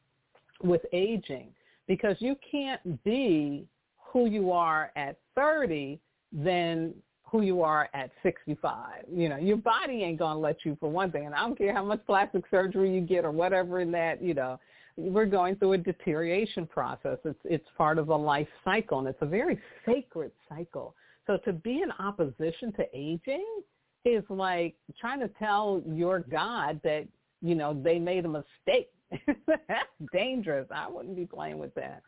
with 0.62 0.82
aging 0.92 1.48
because 1.86 2.16
you 2.20 2.36
can't 2.50 3.02
be 3.02 3.66
who 4.12 4.26
you 4.26 4.52
are 4.52 4.92
at 4.96 5.16
30 5.34 5.98
than 6.32 6.94
who 7.24 7.42
you 7.42 7.62
are 7.62 7.88
at 7.94 8.10
65. 8.22 9.04
You 9.10 9.28
know, 9.28 9.36
your 9.36 9.56
body 9.56 10.02
ain't 10.02 10.18
going 10.18 10.34
to 10.34 10.38
let 10.38 10.64
you 10.64 10.76
for 10.80 10.90
one 10.90 11.12
thing. 11.12 11.26
And 11.26 11.34
I 11.34 11.40
don't 11.40 11.56
care 11.56 11.72
how 11.72 11.84
much 11.84 12.04
plastic 12.06 12.44
surgery 12.50 12.92
you 12.92 13.00
get 13.00 13.24
or 13.24 13.30
whatever 13.30 13.80
in 13.80 13.90
that, 13.92 14.22
you 14.22 14.34
know, 14.34 14.58
we're 14.96 15.26
going 15.26 15.56
through 15.56 15.74
a 15.74 15.78
deterioration 15.78 16.66
process. 16.66 17.18
It's, 17.24 17.38
it's 17.44 17.66
part 17.78 17.98
of 17.98 18.08
the 18.08 18.18
life 18.18 18.48
cycle 18.64 18.98
and 18.98 19.08
it's 19.08 19.22
a 19.22 19.26
very 19.26 19.58
sacred 19.86 20.32
cycle. 20.48 20.94
So 21.30 21.36
to 21.44 21.52
be 21.52 21.80
in 21.82 21.92
opposition 22.00 22.72
to 22.72 22.84
aging 22.92 23.46
is 24.04 24.24
like 24.28 24.74
trying 25.00 25.20
to 25.20 25.28
tell 25.38 25.80
your 25.86 26.18
God 26.18 26.80
that, 26.82 27.06
you 27.40 27.54
know, 27.54 27.72
they 27.72 28.00
made 28.00 28.24
a 28.24 28.28
mistake. 28.28 28.90
That's 29.46 29.88
dangerous. 30.12 30.66
I 30.74 30.88
wouldn't 30.90 31.14
be 31.14 31.26
playing 31.26 31.58
with 31.58 31.72
that. 31.76 32.02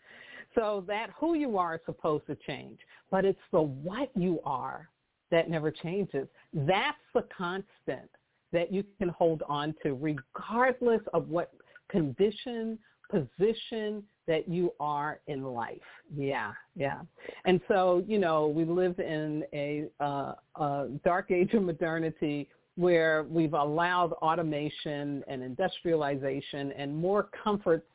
So 0.57 0.83
that 0.89 1.11
who 1.17 1.35
you 1.35 1.57
are 1.57 1.77
is 1.77 1.81
supposed 1.87 2.27
to 2.27 2.37
change, 2.45 2.81
but 3.13 3.25
it's 3.25 3.39
the 3.53 3.63
what 3.63 4.11
you 4.17 4.41
are 4.45 4.89
that 5.31 5.49
never 5.49 5.71
changes. 5.71 6.27
That's 6.53 6.99
the 7.15 7.25
constant 7.37 8.11
that 8.53 8.73
you 8.73 8.85
can 8.99 9.11
hold 9.11 9.45
on 9.49 9.73
to 9.85 9.95
regardless 9.95 11.01
of 11.15 11.29
what 11.29 11.53
condition, 11.89 12.77
position, 13.13 14.03
that 14.27 14.49
you 14.49 14.73
are 14.81 15.21
in 15.27 15.43
life. 15.45 15.77
Yeah, 16.17 16.53
yeah. 16.75 17.01
And 17.45 17.61
so, 17.69 18.03
you 18.07 18.19
know, 18.19 18.49
we 18.49 18.65
live 18.65 18.99
in 18.99 19.45
a, 19.53 19.87
uh, 20.01 20.35
a 20.57 20.89
dark 21.05 21.31
age 21.31 21.53
of 21.55 21.63
modernity 21.63 22.49
where 22.77 23.25
we've 23.25 23.55
allowed 23.55 24.13
automation 24.15 25.23
and 25.29 25.43
industrialization 25.43 26.73
and 26.73 26.97
more 26.97 27.29
comforts 27.45 27.87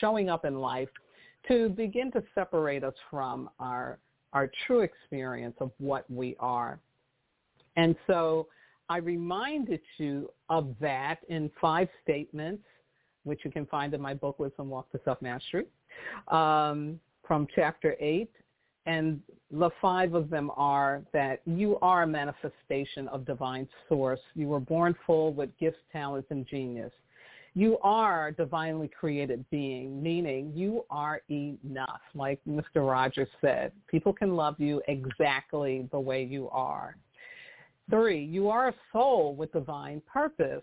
showing 0.00 0.28
up 0.28 0.44
in 0.44 0.56
life 0.56 0.88
to 1.48 1.68
begin 1.70 2.10
to 2.12 2.22
separate 2.34 2.84
us 2.84 2.94
from 3.10 3.48
our 3.60 3.98
our 4.32 4.50
true 4.66 4.80
experience 4.80 5.54
of 5.60 5.70
what 5.78 6.04
we 6.10 6.36
are. 6.40 6.78
And 7.76 7.96
so 8.06 8.48
I 8.90 8.98
reminded 8.98 9.80
you 9.96 10.30
of 10.50 10.74
that 10.80 11.20
in 11.28 11.50
five 11.58 11.88
statements 12.02 12.62
which 13.26 13.40
you 13.44 13.50
can 13.50 13.66
find 13.66 13.92
in 13.92 14.00
my 14.00 14.14
book, 14.14 14.38
Wisdom 14.38 14.70
Walk 14.70 14.90
to 14.92 15.00
Self-Mastery, 15.04 15.66
um, 16.28 17.00
from 17.26 17.46
chapter 17.54 17.96
8. 18.00 18.30
And 18.86 19.20
the 19.50 19.70
five 19.80 20.14
of 20.14 20.30
them 20.30 20.50
are 20.56 21.02
that 21.12 21.40
you 21.44 21.76
are 21.82 22.04
a 22.04 22.06
manifestation 22.06 23.08
of 23.08 23.26
divine 23.26 23.68
source. 23.88 24.20
You 24.34 24.46
were 24.46 24.60
born 24.60 24.94
full 25.04 25.32
with 25.32 25.50
gifts, 25.58 25.80
talents, 25.92 26.28
and 26.30 26.46
genius. 26.46 26.92
You 27.54 27.78
are 27.82 28.28
a 28.28 28.32
divinely 28.32 28.88
created 28.88 29.44
being, 29.50 30.02
meaning 30.02 30.52
you 30.54 30.84
are 30.90 31.22
enough. 31.30 32.02
Like 32.14 32.38
Mr. 32.46 32.86
Rogers 32.88 33.28
said, 33.40 33.72
people 33.88 34.12
can 34.12 34.36
love 34.36 34.56
you 34.58 34.82
exactly 34.88 35.88
the 35.90 35.98
way 35.98 36.22
you 36.22 36.48
are. 36.50 36.96
Three, 37.88 38.22
you 38.22 38.50
are 38.50 38.68
a 38.68 38.74
soul 38.92 39.34
with 39.34 39.52
divine 39.52 40.02
purpose. 40.06 40.62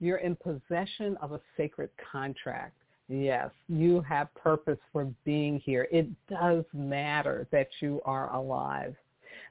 You're 0.00 0.18
in 0.18 0.36
possession 0.36 1.16
of 1.22 1.32
a 1.32 1.40
sacred 1.56 1.90
contract. 2.12 2.74
Yes, 3.08 3.50
you 3.68 4.00
have 4.02 4.34
purpose 4.34 4.78
for 4.92 5.04
being 5.24 5.60
here. 5.60 5.86
It 5.92 6.08
does 6.28 6.64
matter 6.74 7.46
that 7.52 7.68
you 7.80 8.00
are 8.04 8.32
alive. 8.34 8.94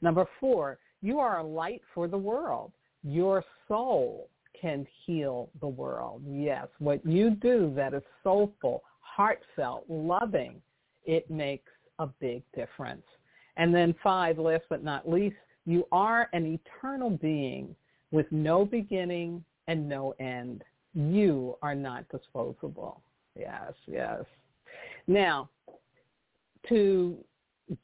Number 0.02 0.28
four, 0.40 0.78
you 1.02 1.20
are 1.20 1.40
a 1.40 1.44
light 1.44 1.82
for 1.94 2.08
the 2.08 2.18
world. 2.18 2.72
Your 3.04 3.44
soul 3.68 4.28
can 4.60 4.86
heal 5.06 5.50
the 5.62 5.68
world. 5.68 6.22
Yes, 6.28 6.68
what 6.80 7.06
you 7.06 7.32
do 7.32 7.72
that 7.76 7.94
is 7.94 8.04
soulful, 8.24 8.84
heartfelt, 9.02 9.86
loving, 9.90 10.62
it 11.06 11.30
makes 11.30 11.72
a 12.00 12.08
big 12.08 12.44
difference. 12.56 13.04
And 13.58 13.74
then 13.74 13.96
five, 14.04 14.38
last 14.38 14.64
but 14.70 14.84
not 14.84 15.10
least, 15.10 15.36
You 15.66 15.88
are 15.92 16.30
an 16.34 16.46
eternal 16.46 17.10
being 17.10 17.76
with 18.12 18.32
no 18.32 18.66
beginning 18.66 19.44
and 19.68 19.88
no 19.88 20.14
end. 20.20 20.64
You 20.94 21.58
are 21.62 21.76
not 21.76 22.08
disposable. 22.10 23.02
Yes, 23.38 23.74
yes. 23.86 24.24
Now, 25.08 25.50
to 26.70 27.18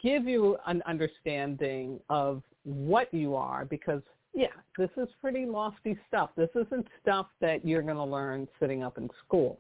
give 0.01 0.25
you 0.25 0.57
an 0.67 0.81
understanding 0.85 1.99
of 2.09 2.41
what 2.63 3.13
you 3.13 3.35
are, 3.35 3.65
because 3.65 4.01
yeah, 4.33 4.47
this 4.77 4.89
is 4.97 5.09
pretty 5.19 5.45
lofty 5.45 5.97
stuff. 6.07 6.29
This 6.37 6.49
isn't 6.55 6.87
stuff 7.01 7.27
that 7.41 7.65
you're 7.65 7.81
going 7.81 7.97
to 7.97 8.03
learn 8.03 8.47
sitting 8.59 8.81
up 8.81 8.97
in 8.97 9.09
school, 9.25 9.59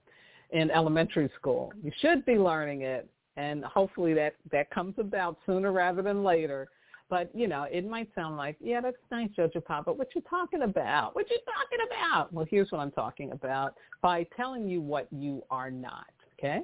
in 0.51 0.71
elementary 0.71 1.29
school. 1.37 1.73
You 1.83 1.91
should 1.99 2.25
be 2.25 2.35
learning 2.35 2.83
it, 2.83 3.09
and 3.35 3.65
hopefully 3.65 4.13
that 4.13 4.35
that 4.51 4.69
comes 4.69 4.95
about 4.97 5.37
sooner 5.45 5.71
rather 5.71 6.01
than 6.01 6.23
later. 6.23 6.69
But 7.11 7.29
you 7.35 7.49
know, 7.49 7.67
it 7.69 7.85
might 7.85 8.07
sound 8.15 8.37
like, 8.37 8.55
yeah, 8.61 8.79
that's 8.79 8.95
nice, 9.11 9.29
Jojopah, 9.37 9.83
but 9.85 9.97
what 9.97 10.07
you 10.15 10.21
talking 10.29 10.61
about? 10.61 11.13
What 11.13 11.29
you 11.29 11.37
talking 11.45 11.85
about? 11.85 12.31
Well, 12.33 12.45
here's 12.49 12.71
what 12.71 12.79
I'm 12.79 12.89
talking 12.89 13.33
about 13.33 13.75
by 14.01 14.25
telling 14.37 14.67
you 14.69 14.79
what 14.79 15.07
you 15.11 15.43
are 15.51 15.69
not. 15.69 16.07
Okay. 16.39 16.61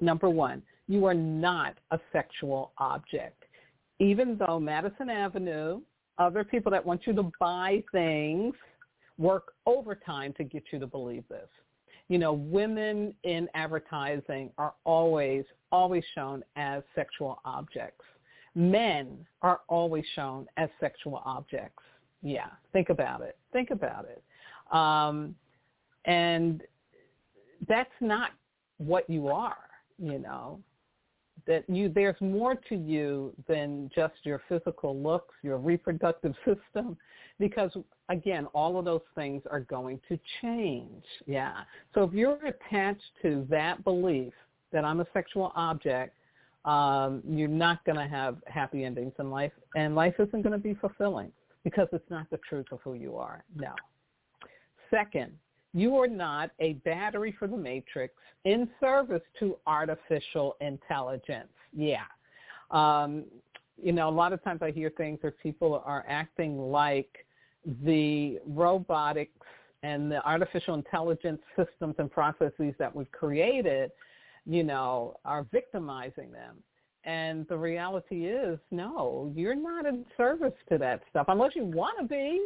Number 0.00 0.28
one, 0.28 0.62
you 0.88 1.04
are 1.06 1.14
not 1.14 1.76
a 1.92 2.00
sexual 2.12 2.72
object. 2.78 3.44
Even 4.00 4.36
though 4.36 4.58
Madison 4.58 5.08
Avenue, 5.08 5.80
other 6.18 6.42
people 6.42 6.72
that 6.72 6.84
want 6.84 7.06
you 7.06 7.14
to 7.14 7.30
buy 7.38 7.84
things 7.92 8.54
work 9.16 9.52
overtime 9.66 10.34
to 10.38 10.44
get 10.44 10.64
you 10.72 10.80
to 10.80 10.88
believe 10.88 11.22
this. 11.28 11.48
You 12.08 12.18
know, 12.18 12.32
women 12.32 13.14
in 13.22 13.48
advertising 13.54 14.50
are 14.58 14.74
always, 14.82 15.44
always 15.70 16.02
shown 16.16 16.42
as 16.56 16.82
sexual 16.96 17.38
objects 17.44 18.04
men 18.54 19.26
are 19.42 19.60
always 19.68 20.04
shown 20.14 20.46
as 20.56 20.68
sexual 20.80 21.22
objects. 21.24 21.82
Yeah, 22.22 22.48
think 22.72 22.88
about 22.90 23.20
it. 23.22 23.36
Think 23.52 23.70
about 23.70 24.06
it. 24.06 24.22
Um, 24.74 25.34
and 26.04 26.62
that's 27.68 27.90
not 28.00 28.30
what 28.78 29.08
you 29.08 29.28
are, 29.28 29.56
you 29.98 30.18
know. 30.18 30.60
That 31.46 31.68
you 31.68 31.88
there's 31.88 32.20
more 32.20 32.54
to 32.68 32.76
you 32.76 33.32
than 33.48 33.90
just 33.94 34.14
your 34.22 34.42
physical 34.48 34.96
looks, 34.96 35.34
your 35.42 35.58
reproductive 35.58 36.34
system, 36.44 36.96
because 37.40 37.72
again, 38.08 38.46
all 38.52 38.78
of 38.78 38.84
those 38.84 39.00
things 39.16 39.42
are 39.50 39.60
going 39.60 40.00
to 40.08 40.18
change. 40.40 41.04
Yeah. 41.26 41.62
So 41.94 42.04
if 42.04 42.12
you're 42.12 42.38
attached 42.46 43.02
to 43.22 43.44
that 43.50 43.82
belief 43.82 44.32
that 44.72 44.84
I'm 44.84 45.00
a 45.00 45.06
sexual 45.12 45.52
object, 45.56 46.14
um, 46.64 47.22
you're 47.28 47.48
not 47.48 47.84
going 47.84 47.98
to 47.98 48.06
have 48.06 48.36
happy 48.46 48.84
endings 48.84 49.12
in 49.18 49.30
life, 49.30 49.52
and 49.74 49.94
life 49.94 50.14
isn't 50.18 50.42
going 50.42 50.52
to 50.52 50.58
be 50.58 50.74
fulfilling 50.74 51.32
because 51.64 51.88
it's 51.92 52.08
not 52.10 52.28
the 52.30 52.38
truth 52.48 52.66
of 52.72 52.80
who 52.82 52.94
you 52.94 53.16
are. 53.16 53.44
No. 53.54 53.72
Second, 54.90 55.32
you 55.74 55.96
are 55.96 56.08
not 56.08 56.50
a 56.60 56.74
battery 56.84 57.34
for 57.38 57.48
the 57.48 57.56
matrix 57.56 58.14
in 58.44 58.68
service 58.80 59.22
to 59.38 59.56
artificial 59.66 60.56
intelligence. 60.60 61.48
Yeah. 61.72 62.04
Um, 62.70 63.24
you 63.82 63.92
know, 63.92 64.08
a 64.08 64.10
lot 64.10 64.32
of 64.32 64.42
times 64.44 64.60
I 64.62 64.70
hear 64.70 64.90
things 64.90 65.18
where 65.22 65.32
people 65.32 65.82
are 65.84 66.04
acting 66.08 66.58
like 66.58 67.26
the 67.84 68.38
robotics 68.46 69.32
and 69.82 70.10
the 70.10 70.24
artificial 70.26 70.74
intelligence 70.74 71.40
systems 71.56 71.94
and 71.98 72.10
processes 72.10 72.74
that 72.78 72.94
we've 72.94 73.10
created 73.12 73.90
you 74.46 74.64
know, 74.64 75.16
are 75.24 75.46
victimizing 75.50 76.32
them. 76.32 76.56
And 77.04 77.46
the 77.48 77.56
reality 77.56 78.26
is, 78.26 78.58
no, 78.70 79.32
you're 79.34 79.56
not 79.56 79.86
in 79.86 80.04
service 80.16 80.54
to 80.70 80.78
that 80.78 81.02
stuff 81.10 81.26
unless 81.28 81.56
you 81.56 81.64
want 81.64 81.98
to 82.00 82.06
be, 82.06 82.40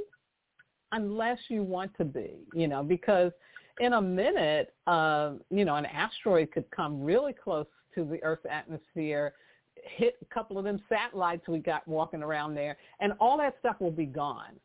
unless 0.93 1.39
you 1.49 1.63
want 1.63 1.93
to 1.99 2.05
be, 2.05 2.39
you 2.55 2.67
know, 2.67 2.83
because 2.83 3.33
in 3.81 3.95
a 3.95 4.01
minute, 4.01 4.75
uh, 4.87 5.33
you 5.51 5.65
know, 5.65 5.77
an 5.77 5.87
asteroid 5.87 6.51
could 6.53 6.71
come 6.71 7.03
really 7.03 7.35
close 7.35 7.67
to 7.95 8.05
the 8.05 8.23
Earth's 8.23 8.47
atmosphere, 8.51 9.35
hit 9.75 10.17
a 10.23 10.35
couple 10.35 10.57
of 10.59 10.65
them 10.65 10.81
satellites 10.89 11.47
we 11.49 11.59
got 11.59 11.87
walking 11.87 12.23
around 12.23 12.55
there, 12.55 12.79
and 13.01 13.13
all 13.21 13.37
that 13.37 13.57
stuff 13.59 13.77
will 13.79 13.91
be 13.91 14.07
gone. 14.07 14.59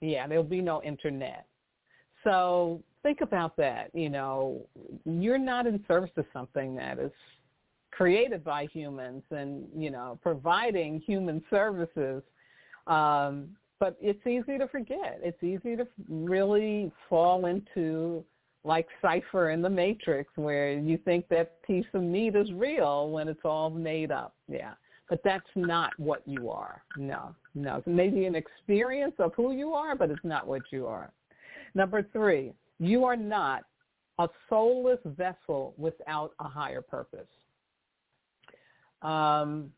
Yeah, 0.00 0.26
there'll 0.26 0.42
be 0.44 0.62
no 0.62 0.82
internet. 0.82 1.46
So 2.24 2.82
think 3.04 3.20
about 3.20 3.56
that. 3.58 3.90
You 3.94 4.08
know, 4.08 4.66
you're 5.04 5.38
not 5.38 5.68
in 5.68 5.84
service 5.86 6.10
to 6.16 6.24
something 6.32 6.74
that 6.74 6.98
is 6.98 7.12
created 7.92 8.42
by 8.42 8.66
humans 8.66 9.22
and, 9.30 9.68
you 9.76 9.90
know, 9.90 10.18
providing 10.22 11.00
human 11.00 11.44
services. 11.48 12.24
Um, 12.88 13.50
but 13.78 13.96
it's 14.00 14.26
easy 14.26 14.58
to 14.58 14.66
forget. 14.66 15.20
It's 15.22 15.42
easy 15.42 15.76
to 15.76 15.86
really 16.08 16.90
fall 17.08 17.46
into 17.46 18.24
like 18.64 18.88
Cypher 19.02 19.50
in 19.50 19.60
the 19.60 19.70
Matrix 19.70 20.30
where 20.36 20.72
you 20.72 20.96
think 21.04 21.28
that 21.28 21.62
piece 21.62 21.84
of 21.92 22.02
meat 22.02 22.34
is 22.34 22.50
real 22.52 23.10
when 23.10 23.28
it's 23.28 23.44
all 23.44 23.70
made 23.70 24.10
up. 24.10 24.34
Yeah. 24.48 24.72
But 25.08 25.20
that's 25.22 25.44
not 25.54 25.92
what 25.98 26.22
you 26.24 26.50
are. 26.50 26.82
No, 26.96 27.34
no. 27.54 27.76
It 27.76 27.86
may 27.86 28.08
be 28.08 28.24
an 28.24 28.34
experience 28.34 29.14
of 29.18 29.32
who 29.36 29.52
you 29.52 29.74
are, 29.74 29.94
but 29.94 30.10
it's 30.10 30.24
not 30.24 30.46
what 30.46 30.62
you 30.70 30.86
are. 30.86 31.12
Number 31.74 32.02
three, 32.10 32.54
you 32.78 33.04
are 33.04 33.16
not 33.16 33.62
a 34.18 34.28
soulless 34.48 35.00
vessel 35.04 35.74
without 35.76 36.32
a 36.40 36.48
higher 36.48 36.82
purpose. 36.82 37.28
Um, 39.02 39.70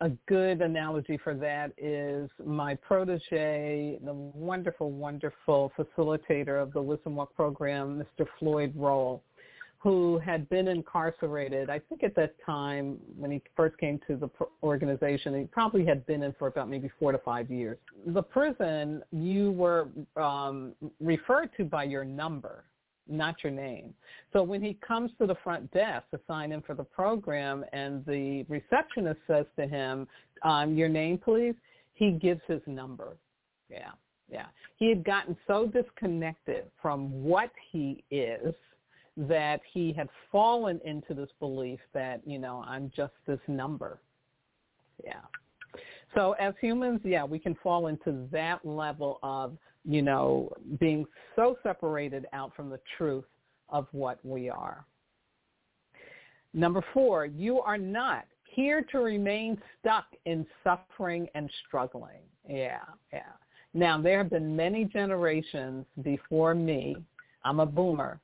a 0.00 0.10
good 0.26 0.60
analogy 0.60 1.16
for 1.22 1.34
that 1.34 1.72
is 1.78 2.28
my 2.44 2.74
protege, 2.74 3.98
the 4.04 4.12
wonderful, 4.12 4.90
wonderful 4.90 5.72
facilitator 5.78 6.60
of 6.60 6.72
the 6.72 6.82
Wisdom 6.82 7.14
Walk 7.14 7.34
program, 7.36 8.02
Mr. 8.02 8.26
Floyd 8.38 8.72
Roll 8.74 9.22
who 9.82 10.18
had 10.18 10.48
been 10.48 10.68
incarcerated. 10.68 11.68
I 11.68 11.80
think 11.80 12.04
at 12.04 12.14
that 12.14 12.36
time 12.46 12.98
when 13.18 13.32
he 13.32 13.42
first 13.56 13.76
came 13.78 13.98
to 14.06 14.14
the 14.16 14.30
organization, 14.62 15.36
he 15.36 15.46
probably 15.46 15.84
had 15.84 16.06
been 16.06 16.22
in 16.22 16.32
for 16.38 16.46
about 16.46 16.70
maybe 16.70 16.88
four 17.00 17.10
to 17.10 17.18
five 17.18 17.50
years. 17.50 17.78
The 18.06 18.22
prison, 18.22 19.02
you 19.10 19.50
were 19.50 19.88
um, 20.14 20.74
referred 21.00 21.50
to 21.56 21.64
by 21.64 21.82
your 21.82 22.04
number, 22.04 22.62
not 23.08 23.42
your 23.42 23.50
name. 23.50 23.92
So 24.32 24.44
when 24.44 24.62
he 24.62 24.78
comes 24.86 25.10
to 25.18 25.26
the 25.26 25.36
front 25.42 25.68
desk 25.72 26.04
to 26.12 26.20
sign 26.28 26.52
in 26.52 26.62
for 26.62 26.76
the 26.76 26.84
program 26.84 27.64
and 27.72 28.06
the 28.06 28.44
receptionist 28.48 29.18
says 29.26 29.46
to 29.58 29.66
him, 29.66 30.06
um, 30.44 30.76
your 30.76 30.88
name 30.88 31.18
please, 31.18 31.56
he 31.94 32.12
gives 32.12 32.40
his 32.46 32.60
number. 32.68 33.16
Yeah, 33.68 33.90
yeah. 34.30 34.46
He 34.76 34.88
had 34.88 35.04
gotten 35.04 35.36
so 35.48 35.66
disconnected 35.66 36.66
from 36.80 37.24
what 37.24 37.50
he 37.72 38.04
is– 38.12 38.54
that 39.16 39.60
he 39.72 39.92
had 39.92 40.08
fallen 40.30 40.80
into 40.84 41.14
this 41.14 41.28
belief 41.38 41.80
that, 41.92 42.20
you 42.26 42.38
know, 42.38 42.64
I'm 42.66 42.90
just 42.94 43.12
this 43.26 43.40
number. 43.46 44.00
Yeah. 45.04 45.20
So 46.14 46.32
as 46.32 46.54
humans, 46.60 47.00
yeah, 47.04 47.24
we 47.24 47.38
can 47.38 47.54
fall 47.62 47.86
into 47.86 48.26
that 48.30 48.64
level 48.64 49.18
of, 49.22 49.56
you 49.84 50.02
know, 50.02 50.52
being 50.78 51.04
so 51.36 51.56
separated 51.62 52.26
out 52.32 52.54
from 52.54 52.70
the 52.70 52.80
truth 52.96 53.24
of 53.68 53.86
what 53.92 54.18
we 54.24 54.48
are. 54.48 54.84
Number 56.54 56.84
four, 56.92 57.26
you 57.26 57.60
are 57.60 57.78
not 57.78 58.26
here 58.44 58.82
to 58.92 58.98
remain 58.98 59.60
stuck 59.80 60.04
in 60.26 60.46
suffering 60.62 61.26
and 61.34 61.50
struggling. 61.66 62.20
Yeah, 62.48 62.80
yeah. 63.12 63.32
Now, 63.72 64.00
there 64.00 64.18
have 64.18 64.28
been 64.28 64.54
many 64.54 64.84
generations 64.84 65.86
before 66.02 66.54
me. 66.54 66.96
I'm 67.44 67.60
a 67.60 67.66
boomer 67.66 68.20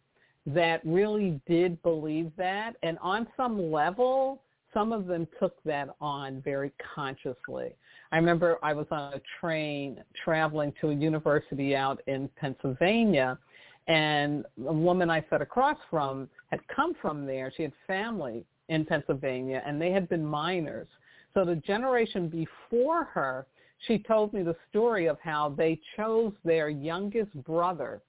that 0.54 0.80
really 0.84 1.40
did 1.46 1.80
believe 1.82 2.30
that. 2.37 2.74
And 2.82 2.98
on 3.00 3.26
some 3.37 3.70
level, 3.70 4.42
some 4.72 4.92
of 4.92 5.06
them 5.06 5.26
took 5.38 5.54
that 5.64 5.88
on 6.00 6.40
very 6.42 6.72
consciously. 6.94 7.74
I 8.12 8.16
remember 8.16 8.58
I 8.62 8.72
was 8.72 8.87
on 8.90 9.14
a 9.14 9.20
train 9.40 10.02
traveling 10.24 10.72
to 10.80 10.90
a 10.90 10.94
university 10.94 11.76
out 11.76 12.00
in 12.06 12.28
Pennsylvania, 12.37 13.38
and 13.87 14.44
a 14.66 14.72
woman 14.72 15.11
I 15.11 15.24
sat 15.28 15.42
across 15.42 15.76
from 15.90 16.28
had 16.50 16.61
come 16.74 16.94
from 17.00 17.26
there. 17.26 17.52
She 17.54 17.64
had 17.64 17.72
family 17.87 18.44
in 18.68 18.84
Pennsylvania, 18.84 19.62
and 19.66 19.80
they 19.80 19.90
had 19.90 20.08
been 20.08 20.24
miners. 20.24 20.88
So 21.34 21.44
the 21.44 21.56
generation 21.56 22.28
before 22.28 23.04
her, 23.04 23.46
she 23.87 23.98
told 23.98 24.32
me 24.32 24.42
the 24.42 24.56
story 24.70 25.06
of 25.06 25.18
how 25.22 25.50
they 25.50 25.78
chose 25.96 26.32
their 26.44 26.68
youngest 26.68 27.32
brother 27.44 28.00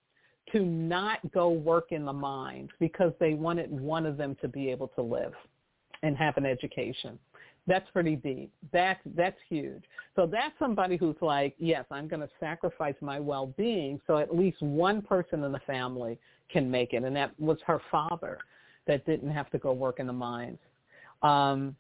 to 0.52 0.66
not 0.66 1.20
go 1.32 1.50
work 1.50 1.92
in 1.92 2.06
the 2.06 2.14
mines 2.14 2.70
because 2.80 3.14
they 3.20 3.34
wanted 3.34 3.72
one 3.72 4.06
of 4.06 4.18
them 4.18 4.36
to 4.42 4.48
be 4.48 4.70
able 4.70 4.88
to 4.90 5.02
live 5.02 5.34
and 6.04 6.18
have 6.18 6.38
an 6.38 6.46
education. 6.46 7.20
That's 7.68 7.90
pretty 7.92 8.16
deep. 8.16 8.52
That's 8.74 9.00
that's 9.16 9.38
huge. 9.48 9.84
So 10.16 10.26
that's 10.26 10.54
somebody 10.58 10.98
who's 10.98 11.16
like, 11.22 11.56
yes, 11.60 11.86
I'm 11.92 12.08
going 12.08 12.22
to 12.22 12.30
sacrifice 12.40 12.96
my 13.00 13.20
well-being 13.20 14.02
so 14.08 14.18
at 14.18 14.36
least 14.36 14.62
one 14.62 15.02
person 15.02 15.44
in 15.44 15.52
the 15.52 15.60
family 15.68 16.18
can 16.52 16.70
make 16.70 16.94
it, 16.94 17.04
and 17.04 17.16
that 17.16 17.40
was 17.40 17.58
her 17.68 17.80
father 17.92 18.40
that 18.88 19.06
didn't 19.06 19.30
have 19.30 19.52
to 19.52 19.60
go 19.60 19.72
work 19.72 20.00
in 20.00 20.08
the 20.08 20.14
mines. 20.14 20.58
Um, 21.22 21.76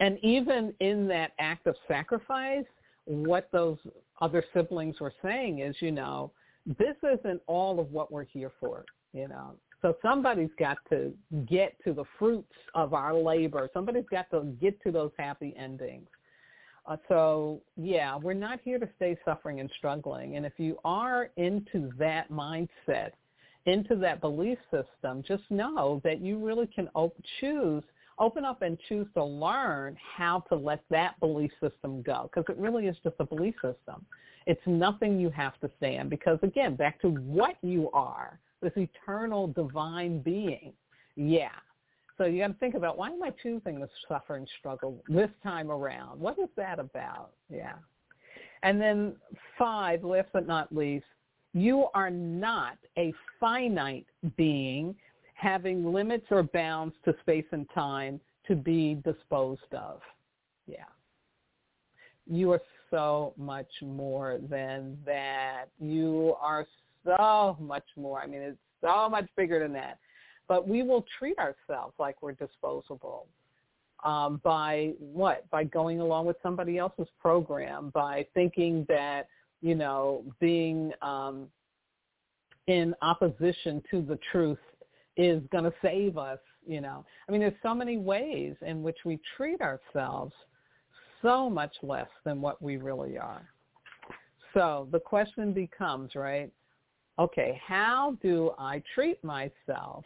and 0.00 0.18
even 0.22 0.72
in 0.80 1.08
that 1.08 1.32
act 1.38 1.66
of 1.66 1.74
sacrifice, 1.88 2.64
what 3.06 3.48
those 3.52 3.78
other 4.20 4.44
siblings 4.54 5.00
were 5.00 5.12
saying 5.22 5.58
is, 5.60 5.74
you 5.80 5.90
know, 5.90 6.30
this 6.66 6.96
isn't 7.02 7.40
all 7.46 7.78
of 7.80 7.90
what 7.92 8.10
we're 8.10 8.24
here 8.24 8.52
for, 8.60 8.84
you 9.12 9.28
know. 9.28 9.54
So 9.82 9.96
somebody's 10.00 10.50
got 10.58 10.78
to 10.88 11.12
get 11.46 11.76
to 11.84 11.92
the 11.92 12.04
fruits 12.18 12.54
of 12.74 12.94
our 12.94 13.14
labor. 13.14 13.68
Somebody's 13.74 14.06
got 14.10 14.30
to 14.30 14.44
get 14.60 14.82
to 14.82 14.90
those 14.90 15.10
happy 15.18 15.54
endings. 15.58 16.08
Uh, 16.86 16.96
so 17.08 17.60
yeah, 17.76 18.16
we're 18.16 18.34
not 18.34 18.60
here 18.62 18.78
to 18.78 18.88
stay 18.96 19.16
suffering 19.24 19.60
and 19.60 19.70
struggling. 19.76 20.36
And 20.36 20.46
if 20.46 20.54
you 20.56 20.78
are 20.84 21.30
into 21.36 21.90
that 21.98 22.30
mindset, 22.30 23.10
into 23.66 23.96
that 23.96 24.20
belief 24.20 24.58
system, 24.70 25.22
just 25.26 25.42
know 25.50 26.00
that 26.04 26.20
you 26.20 26.44
really 26.44 26.66
can 26.66 26.88
op- 26.94 27.16
choose, 27.40 27.82
open 28.18 28.44
up 28.44 28.62
and 28.62 28.78
choose 28.88 29.06
to 29.14 29.24
learn 29.24 29.96
how 30.16 30.44
to 30.48 30.54
let 30.54 30.82
that 30.90 31.18
belief 31.20 31.50
system 31.60 32.02
go 32.02 32.30
because 32.32 32.44
it 32.54 32.60
really 32.60 32.86
is 32.86 32.96
just 33.02 33.16
a 33.18 33.24
belief 33.24 33.54
system. 33.56 34.04
It's 34.46 34.60
nothing 34.66 35.18
you 35.18 35.30
have 35.30 35.58
to 35.60 35.70
stand 35.78 36.10
because 36.10 36.38
again, 36.42 36.76
back 36.76 37.00
to 37.00 37.08
what 37.08 37.56
you 37.62 37.90
are, 37.92 38.38
this 38.62 38.72
eternal 38.76 39.48
divine 39.48 40.20
being. 40.20 40.72
Yeah. 41.16 41.48
So 42.16 42.24
you 42.24 42.40
got 42.40 42.48
to 42.48 42.54
think 42.54 42.74
about 42.74 42.96
why 42.96 43.10
am 43.10 43.22
I 43.22 43.30
choosing 43.42 43.80
this 43.80 43.90
suffering 44.08 44.46
struggle 44.58 45.02
this 45.08 45.30
time 45.42 45.70
around? 45.70 46.20
What 46.20 46.38
is 46.38 46.48
that 46.56 46.78
about? 46.78 47.30
Yeah. 47.50 47.74
And 48.62 48.80
then 48.80 49.16
five, 49.58 50.04
last 50.04 50.28
but 50.32 50.46
not 50.46 50.74
least, 50.74 51.04
you 51.52 51.86
are 51.94 52.10
not 52.10 52.78
a 52.98 53.12
finite 53.38 54.06
being 54.36 54.94
having 55.34 55.92
limits 55.92 56.26
or 56.30 56.42
bounds 56.42 56.94
to 57.04 57.14
space 57.20 57.44
and 57.52 57.66
time 57.74 58.20
to 58.46 58.54
be 58.54 59.00
disposed 59.04 59.72
of. 59.72 60.00
Yeah. 60.66 60.84
You 62.26 62.52
are 62.52 62.62
so 62.90 63.34
much 63.36 63.70
more 63.82 64.38
than 64.48 64.96
that. 65.04 65.66
You 65.78 66.34
are 66.40 66.66
so 67.04 67.56
much 67.60 67.84
more. 67.96 68.20
I 68.20 68.26
mean, 68.26 68.40
it's 68.40 68.58
so 68.80 69.08
much 69.08 69.26
bigger 69.36 69.58
than 69.58 69.72
that. 69.74 69.98
But 70.48 70.68
we 70.68 70.82
will 70.82 71.04
treat 71.18 71.38
ourselves 71.38 71.94
like 71.98 72.22
we're 72.22 72.32
disposable 72.32 73.26
um, 74.04 74.40
by 74.44 74.92
what? 74.98 75.48
By 75.50 75.64
going 75.64 76.00
along 76.00 76.26
with 76.26 76.36
somebody 76.42 76.78
else's 76.78 77.08
program, 77.20 77.90
by 77.94 78.26
thinking 78.34 78.84
that, 78.88 79.28
you 79.62 79.74
know, 79.74 80.22
being 80.40 80.92
um, 81.02 81.48
in 82.66 82.94
opposition 83.02 83.82
to 83.90 84.02
the 84.02 84.18
truth 84.30 84.58
is 85.16 85.42
going 85.52 85.64
to 85.64 85.72
save 85.82 86.18
us, 86.18 86.38
you 86.66 86.80
know. 86.80 87.04
I 87.28 87.32
mean, 87.32 87.40
there's 87.40 87.54
so 87.62 87.74
many 87.74 87.96
ways 87.96 88.54
in 88.62 88.82
which 88.82 88.98
we 89.04 89.20
treat 89.36 89.60
ourselves 89.60 90.32
so 91.22 91.48
much 91.48 91.74
less 91.82 92.08
than 92.24 92.40
what 92.40 92.60
we 92.60 92.76
really 92.76 93.18
are. 93.18 93.48
So 94.52 94.88
the 94.92 95.00
question 95.00 95.52
becomes, 95.52 96.14
right, 96.14 96.50
okay, 97.18 97.60
how 97.66 98.16
do 98.22 98.52
I 98.58 98.82
treat 98.94 99.22
myself 99.24 100.04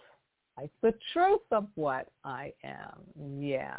like 0.57 0.71
the 0.83 0.95
truth 1.13 1.41
of 1.51 1.67
what 1.75 2.09
I 2.25 2.53
am? 2.65 3.41
Yeah. 3.41 3.79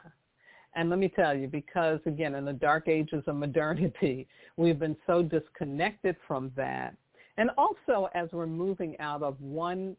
And 0.76 0.89
let 0.89 1.00
me 1.00 1.10
tell 1.10 1.36
you, 1.36 1.48
because 1.48 2.00
again, 2.06 2.36
in 2.36 2.46
the 2.46 2.54
dark 2.54 2.88
ages 2.88 3.24
of 3.26 3.36
modernity, 3.36 4.28
we've 4.58 4.80
been 4.80 4.98
so 5.08 5.24
disconnected 5.24 6.15
from 6.28 6.52
that. 6.56 6.96
And 7.38 7.50
also 7.58 8.10
as 8.13 8.30
we're 8.32 8.46
moving 8.46 9.00
out 9.00 9.24
of 9.24 9.39
one 9.42 9.96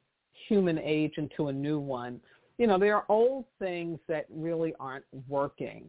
human 0.48 0.78
age 0.78 1.14
into 1.16 1.48
a 1.48 1.52
new 1.52 1.78
one, 1.78 2.20
you 2.58 2.66
know, 2.66 2.78
there 2.78 2.94
are 2.94 3.04
old 3.08 3.44
things 3.58 3.98
that 4.08 4.26
really 4.28 4.74
aren't 4.78 5.04
working. 5.28 5.84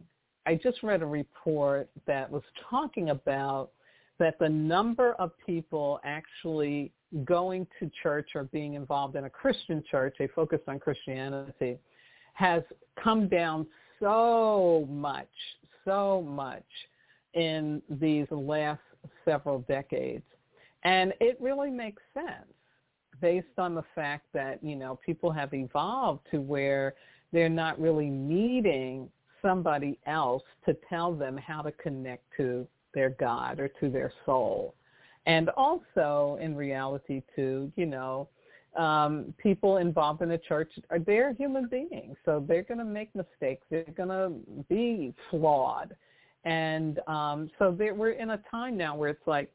I 0.46 0.54
just 0.54 0.82
read 0.82 1.02
a 1.02 1.06
report 1.06 1.88
that 2.06 2.30
was 2.30 2.42
talking 2.70 3.10
about 3.10 3.70
that 4.18 4.38
the 4.38 4.48
number 4.48 5.12
of 5.14 5.32
people 5.44 6.00
actually 6.04 6.92
going 7.24 7.66
to 7.78 7.90
church 8.02 8.30
or 8.34 8.44
being 8.44 8.74
involved 8.74 9.16
in 9.16 9.24
a 9.24 9.30
Christian 9.30 9.82
church, 9.90 10.16
a 10.20 10.28
focus 10.28 10.60
on 10.66 10.78
Christianity, 10.78 11.78
has 12.34 12.62
come 13.02 13.28
down 13.28 13.66
so 14.00 14.86
much, 14.88 15.28
so 15.84 16.22
much 16.22 16.64
in 17.34 17.82
these 17.88 18.26
last 18.30 18.80
several 19.24 19.60
decades. 19.68 20.24
And 20.84 21.12
it 21.20 21.36
really 21.40 21.70
makes 21.70 22.02
sense 22.14 22.48
based 23.22 23.56
on 23.56 23.74
the 23.74 23.84
fact 23.94 24.26
that, 24.34 24.62
you 24.62 24.76
know, 24.76 24.98
people 25.06 25.30
have 25.30 25.54
evolved 25.54 26.20
to 26.32 26.42
where 26.42 26.94
they're 27.32 27.48
not 27.48 27.80
really 27.80 28.10
needing 28.10 29.08
somebody 29.40 29.98
else 30.06 30.42
to 30.66 30.76
tell 30.90 31.14
them 31.14 31.38
how 31.38 31.62
to 31.62 31.72
connect 31.72 32.24
to 32.36 32.66
their 32.92 33.10
God 33.10 33.58
or 33.58 33.68
to 33.80 33.88
their 33.88 34.12
soul. 34.26 34.74
And 35.24 35.48
also 35.50 36.38
in 36.42 36.54
reality 36.54 37.22
too, 37.34 37.72
you 37.76 37.86
know, 37.86 38.28
um, 38.76 39.32
people 39.38 39.76
involved 39.76 40.20
in 40.22 40.28
the 40.28 40.38
church 40.38 40.72
are 40.90 40.98
they're 40.98 41.32
human 41.34 41.68
beings. 41.68 42.16
So 42.24 42.44
they're 42.46 42.62
gonna 42.62 42.84
make 42.84 43.14
mistakes. 43.14 43.64
They're 43.70 43.84
gonna 43.96 44.32
be 44.68 45.14
flawed. 45.30 45.94
And 46.44 46.98
um, 47.06 47.50
so 47.58 47.70
we're 47.70 48.12
in 48.12 48.30
a 48.30 48.40
time 48.50 48.76
now 48.76 48.96
where 48.96 49.10
it's 49.10 49.26
like, 49.26 49.52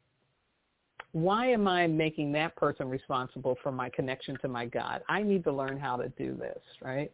why 1.17 1.47
am 1.47 1.67
I 1.67 1.88
making 1.88 2.32
that 2.34 2.56
person 2.56 2.88
responsible 2.88 3.58
for 3.63 3.71
my 3.71 3.89
connection 3.89 4.38
to 4.41 4.47
my 4.47 4.67
God? 4.67 5.01
I 5.10 5.23
need 5.23 5.43
to 5.45 5.51
learn 5.51 5.80
how 5.80 5.97
to 5.97 6.10
do 6.10 6.36
this, 6.36 6.62
right? 6.80 7.12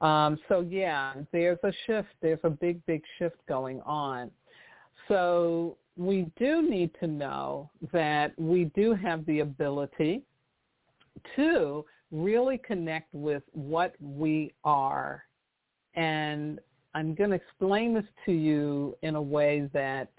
Um, 0.00 0.40
so 0.48 0.60
yeah, 0.60 1.14
there's 1.30 1.58
a 1.62 1.72
shift. 1.86 2.08
There's 2.20 2.40
a 2.42 2.50
big, 2.50 2.84
big 2.86 3.02
shift 3.16 3.36
going 3.48 3.80
on. 3.82 4.32
So 5.06 5.76
we 5.96 6.30
do 6.36 6.68
need 6.68 6.90
to 6.98 7.06
know 7.06 7.70
that 7.92 8.36
we 8.38 8.64
do 8.74 8.92
have 8.94 9.24
the 9.26 9.40
ability 9.40 10.22
to 11.36 11.84
really 12.10 12.58
connect 12.58 13.14
with 13.14 13.44
what 13.52 13.94
we 14.00 14.52
are. 14.64 15.22
And 15.94 16.58
I'm 16.94 17.14
going 17.14 17.30
to 17.30 17.36
explain 17.36 17.94
this 17.94 18.04
to 18.26 18.32
you 18.32 18.96
in 19.02 19.14
a 19.14 19.22
way 19.22 19.70
that 19.72 20.10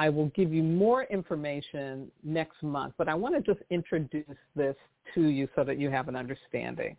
I 0.00 0.08
will 0.08 0.28
give 0.28 0.50
you 0.50 0.62
more 0.62 1.04
information 1.04 2.10
next 2.24 2.62
month, 2.62 2.94
but 2.96 3.06
I 3.06 3.14
want 3.14 3.34
to 3.34 3.42
just 3.42 3.62
introduce 3.68 4.24
this 4.56 4.74
to 5.14 5.28
you 5.28 5.46
so 5.54 5.62
that 5.62 5.78
you 5.78 5.90
have 5.90 6.08
an 6.08 6.16
understanding. 6.16 6.96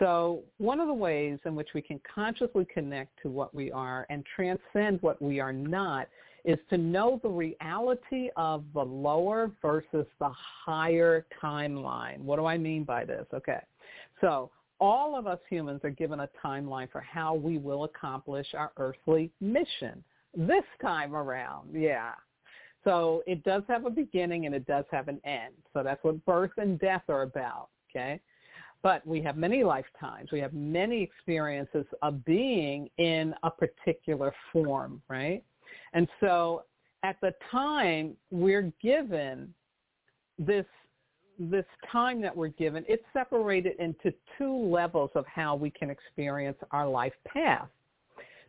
So 0.00 0.40
one 0.58 0.80
of 0.80 0.88
the 0.88 0.92
ways 0.92 1.38
in 1.44 1.54
which 1.54 1.68
we 1.72 1.80
can 1.80 2.00
consciously 2.12 2.66
connect 2.74 3.12
to 3.22 3.28
what 3.28 3.54
we 3.54 3.70
are 3.70 4.08
and 4.10 4.26
transcend 4.34 5.00
what 5.02 5.22
we 5.22 5.38
are 5.38 5.52
not 5.52 6.08
is 6.44 6.58
to 6.70 6.78
know 6.78 7.20
the 7.22 7.28
reality 7.28 8.30
of 8.34 8.64
the 8.74 8.84
lower 8.84 9.52
versus 9.62 10.06
the 10.18 10.32
higher 10.64 11.24
timeline. 11.40 12.18
What 12.22 12.40
do 12.40 12.46
I 12.46 12.58
mean 12.58 12.82
by 12.82 13.04
this? 13.04 13.24
Okay. 13.32 13.60
So 14.20 14.50
all 14.80 15.16
of 15.16 15.28
us 15.28 15.38
humans 15.48 15.82
are 15.84 15.90
given 15.90 16.18
a 16.18 16.28
timeline 16.44 16.90
for 16.90 17.02
how 17.02 17.36
we 17.36 17.58
will 17.58 17.84
accomplish 17.84 18.48
our 18.54 18.72
earthly 18.78 19.30
mission 19.40 20.02
this 20.34 20.64
time 20.80 21.14
around. 21.14 21.68
Yeah. 21.72 22.14
So 22.84 23.22
it 23.26 23.44
does 23.44 23.62
have 23.68 23.86
a 23.86 23.90
beginning 23.90 24.46
and 24.46 24.54
it 24.54 24.66
does 24.66 24.84
have 24.90 25.08
an 25.08 25.20
end. 25.24 25.54
So 25.72 25.82
that's 25.82 26.02
what 26.02 26.24
birth 26.24 26.52
and 26.56 26.78
death 26.80 27.04
are 27.08 27.22
about. 27.22 27.68
Okay. 27.90 28.20
But 28.82 29.06
we 29.06 29.22
have 29.22 29.36
many 29.36 29.62
lifetimes. 29.62 30.32
We 30.32 30.40
have 30.40 30.52
many 30.52 31.02
experiences 31.02 31.86
of 32.02 32.24
being 32.24 32.88
in 32.98 33.34
a 33.44 33.50
particular 33.50 34.34
form, 34.52 35.00
right? 35.08 35.44
And 35.92 36.08
so 36.18 36.64
at 37.04 37.16
the 37.20 37.32
time 37.50 38.16
we're 38.30 38.72
given 38.82 39.54
this 40.38 40.66
this 41.38 41.64
time 41.90 42.20
that 42.20 42.36
we're 42.36 42.48
given, 42.48 42.84
it's 42.86 43.02
separated 43.12 43.72
into 43.78 44.12
two 44.36 44.54
levels 44.54 45.10
of 45.14 45.24
how 45.26 45.56
we 45.56 45.70
can 45.70 45.90
experience 45.90 46.58
our 46.70 46.86
life 46.86 47.14
path. 47.26 47.68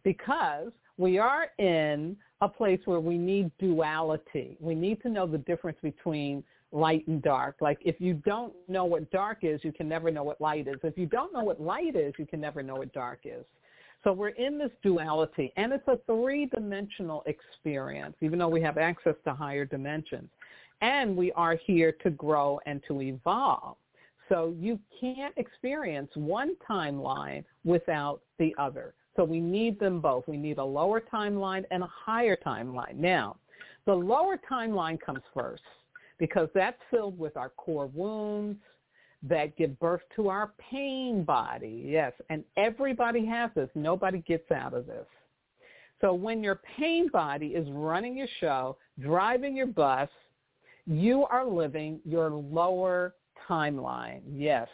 Because 0.03 0.71
we 0.97 1.17
are 1.17 1.47
in 1.59 2.17
a 2.43 2.49
place 2.49 2.81
where 2.83 2.99
we 2.99 3.17
need 3.17 3.49
duality. 3.57 4.57
We 4.59 4.75
need 4.75 5.01
to 5.03 5.09
know 5.09 5.25
the 5.25 5.37
difference 5.37 5.77
between 5.81 6.43
light 6.73 7.07
and 7.07 7.21
dark. 7.21 7.55
Like 7.61 7.77
if 7.81 8.01
you 8.01 8.15
don't 8.15 8.53
know 8.67 8.83
what 8.83 9.09
dark 9.11 9.39
is, 9.43 9.61
you 9.63 9.71
can 9.71 9.87
never 9.87 10.11
know 10.11 10.23
what 10.23 10.41
light 10.41 10.67
is. 10.67 10.75
If 10.83 10.97
you 10.97 11.05
don't 11.05 11.31
know 11.31 11.43
what 11.43 11.61
light 11.61 11.95
is, 11.95 12.13
you 12.19 12.25
can 12.25 12.41
never 12.41 12.61
know 12.61 12.75
what 12.75 12.91
dark 12.91 13.19
is. 13.23 13.45
So 14.03 14.11
we're 14.11 14.29
in 14.29 14.57
this 14.57 14.71
duality, 14.81 15.53
and 15.55 15.71
it's 15.71 15.87
a 15.87 15.97
three-dimensional 16.05 17.23
experience, 17.25 18.17
even 18.19 18.37
though 18.37 18.49
we 18.49 18.61
have 18.61 18.77
access 18.77 19.15
to 19.23 19.33
higher 19.33 19.63
dimensions. 19.63 20.29
And 20.81 21.15
we 21.15 21.31
are 21.33 21.55
here 21.65 21.93
to 22.03 22.09
grow 22.09 22.59
and 22.65 22.81
to 22.89 23.01
evolve. 23.01 23.77
So 24.27 24.53
you 24.59 24.77
can't 24.99 25.33
experience 25.37 26.11
one 26.15 26.57
timeline 26.69 27.45
without 27.63 28.19
the 28.37 28.53
other. 28.57 28.93
So 29.15 29.23
we 29.23 29.39
need 29.39 29.79
them 29.79 30.01
both. 30.01 30.27
We 30.27 30.37
need 30.37 30.57
a 30.57 30.63
lower 30.63 31.01
timeline 31.01 31.65
and 31.71 31.83
a 31.83 31.87
higher 31.87 32.37
timeline. 32.45 32.95
Now, 32.95 33.37
the 33.85 33.93
lower 33.93 34.39
timeline 34.49 34.99
comes 34.99 35.21
first 35.33 35.63
because 36.17 36.49
that's 36.55 36.79
filled 36.89 37.17
with 37.19 37.37
our 37.37 37.49
core 37.49 37.87
wounds, 37.87 38.59
that 39.23 39.55
give 39.55 39.79
birth 39.79 40.01
to 40.15 40.27
our 40.27 40.51
pain 40.69 41.23
body. 41.23 41.83
Yes, 41.85 42.11
and 42.29 42.43
everybody 42.57 43.25
has 43.25 43.49
this. 43.55 43.69
Nobody 43.73 44.19
gets 44.19 44.51
out 44.51 44.73
of 44.73 44.85
this. 44.85 45.05
So 46.01 46.13
when 46.13 46.43
your 46.43 46.59
pain 46.77 47.07
body 47.07 47.47
is 47.47 47.67
running 47.71 48.17
your 48.17 48.27
show, 48.41 48.77
driving 48.99 49.55
your 49.55 49.67
bus, 49.67 50.09
you 50.85 51.25
are 51.25 51.47
living 51.47 52.01
your 52.03 52.29
lower 52.29 53.15
timeline. 53.49 54.21
Yes. 54.29 54.67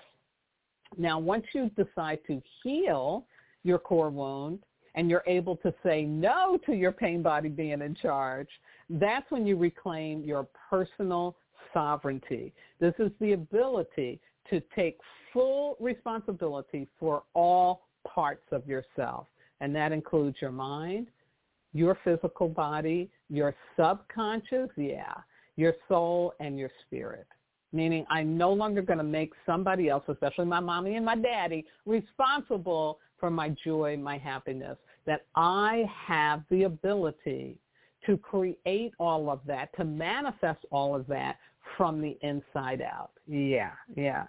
Now, 0.97 1.19
once 1.19 1.45
you 1.53 1.69
decide 1.77 2.19
to 2.25 2.41
heal 2.63 3.25
your 3.63 3.79
core 3.79 4.09
wound 4.09 4.59
and 4.95 5.09
you're 5.09 5.23
able 5.27 5.55
to 5.57 5.73
say 5.83 6.03
no 6.03 6.57
to 6.65 6.73
your 6.73 6.91
pain 6.91 7.21
body 7.21 7.49
being 7.49 7.81
in 7.81 7.95
charge, 7.95 8.49
that's 8.89 9.29
when 9.31 9.45
you 9.45 9.55
reclaim 9.55 10.23
your 10.23 10.47
personal 10.69 11.35
sovereignty. 11.73 12.53
This 12.79 12.93
is 12.99 13.11
the 13.19 13.33
ability 13.33 14.19
to 14.49 14.61
take 14.75 14.97
full 15.31 15.77
responsibility 15.79 16.87
for 16.99 17.23
all 17.33 17.87
parts 18.07 18.45
of 18.51 18.65
yourself. 18.67 19.27
And 19.61 19.75
that 19.75 19.91
includes 19.91 20.37
your 20.41 20.51
mind, 20.51 21.07
your 21.73 21.97
physical 22.03 22.47
body, 22.47 23.09
your 23.29 23.55
subconscious, 23.77 24.69
yeah, 24.75 25.13
your 25.55 25.75
soul, 25.87 26.33
and 26.39 26.57
your 26.57 26.71
spirit. 26.85 27.27
Meaning 27.71 28.05
I'm 28.09 28.37
no 28.37 28.51
longer 28.51 28.81
going 28.81 28.97
to 28.97 29.03
make 29.03 29.33
somebody 29.45 29.89
else, 29.89 30.03
especially 30.07 30.45
my 30.45 30.59
mommy 30.59 30.95
and 30.95 31.05
my 31.05 31.15
daddy, 31.15 31.65
responsible 31.85 32.99
for 33.19 33.29
my 33.29 33.49
joy, 33.63 33.97
my 33.97 34.17
happiness. 34.17 34.77
That 35.05 35.25
I 35.35 35.89
have 36.07 36.43
the 36.49 36.63
ability 36.63 37.57
to 38.05 38.17
create 38.17 38.93
all 38.99 39.29
of 39.29 39.39
that, 39.47 39.75
to 39.77 39.83
manifest 39.83 40.65
all 40.71 40.95
of 40.95 41.07
that 41.07 41.37
from 41.77 42.01
the 42.01 42.17
inside 42.21 42.81
out. 42.81 43.11
Yeah, 43.27 43.71
yeah. 43.95 44.25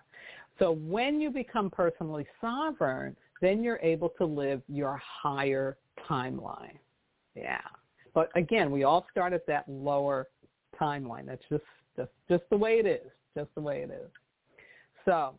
So 0.58 0.72
when 0.72 1.20
you 1.20 1.30
become 1.30 1.70
personally 1.70 2.26
sovereign, 2.40 3.16
then 3.40 3.62
you're 3.62 3.80
able 3.82 4.10
to 4.18 4.24
live 4.24 4.62
your 4.68 5.00
higher 5.02 5.78
timeline. 6.08 6.78
Yeah. 7.34 7.60
But 8.14 8.30
again, 8.34 8.70
we 8.70 8.84
all 8.84 9.06
start 9.10 9.32
at 9.32 9.46
that 9.46 9.64
lower 9.68 10.26
timeline. 10.78 11.26
That's 11.26 11.42
just 11.48 11.64
just, 11.96 12.10
just 12.28 12.44
the 12.50 12.56
way 12.56 12.78
it 12.78 12.86
is. 12.86 13.10
Just 13.36 13.50
the 13.54 13.60
way 13.60 13.82
it 13.82 13.90
is. 13.90 14.10
So 15.04 15.34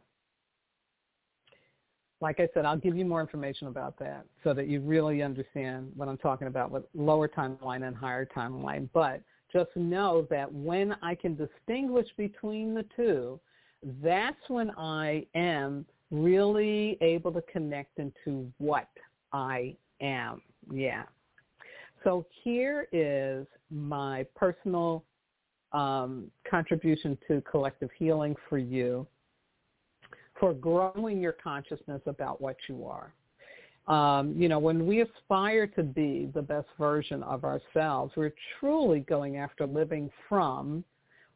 like 2.22 2.40
I 2.40 2.48
said, 2.54 2.66
I'll 2.66 2.78
give 2.78 2.96
you 2.96 3.04
more 3.04 3.20
information 3.20 3.68
about 3.68 3.98
that 4.00 4.26
so 4.44 4.54
that 4.54 4.68
you 4.68 4.80
really 4.80 5.24
understand 5.24 5.92
what 5.96 6.08
I'm 6.08 6.18
talking 6.18 6.48
about 6.48 6.70
with 6.72 6.84
lower 6.94 7.28
timeline 7.28 7.88
and 7.88 7.96
higher 7.96 8.26
timeline. 8.26 8.88
But 8.94 9.22
just 9.52 9.76
know 9.76 10.28
that 10.30 10.52
when 10.52 10.96
I 11.02 11.16
can 11.16 11.36
distinguish 11.36 12.08
between 12.18 12.76
the 12.76 12.86
two, 12.96 13.40
that's 14.04 14.38
when 14.48 14.70
I 14.78 15.26
am 15.34 15.86
really 16.12 16.98
able 17.02 17.32
to 17.32 17.42
connect 17.52 17.98
into 17.98 18.52
what 18.60 18.88
I 19.34 19.76
am. 20.00 20.42
Yeah. 20.72 21.04
So 22.04 22.26
here 22.44 22.88
is 22.92 23.48
my 23.72 24.26
personal 24.36 25.04
um, 25.74 26.30
contribution 26.50 27.18
to 27.28 27.42
collective 27.50 27.90
healing 27.98 28.36
for 28.48 28.58
you 28.58 29.08
for 30.42 30.54
growing 30.54 31.22
your 31.22 31.34
consciousness 31.34 32.02
about 32.08 32.42
what 32.42 32.58
you 32.68 32.86
are. 32.86 33.14
Um, 33.88 34.34
you 34.36 34.50
know, 34.50 34.60
when 34.60 34.88
we 34.88 35.02
aspire 35.02 35.68
to 35.68 35.84
be 35.84 36.30
the 36.34 36.42
best 36.42 36.68
version 36.80 37.22
of 37.24 37.46
ourselves, 37.46 38.14
we're 38.18 38.34
truly 38.60 39.02
going 39.02 39.38
after 39.38 39.68
living 39.68 40.10
from 40.28 40.84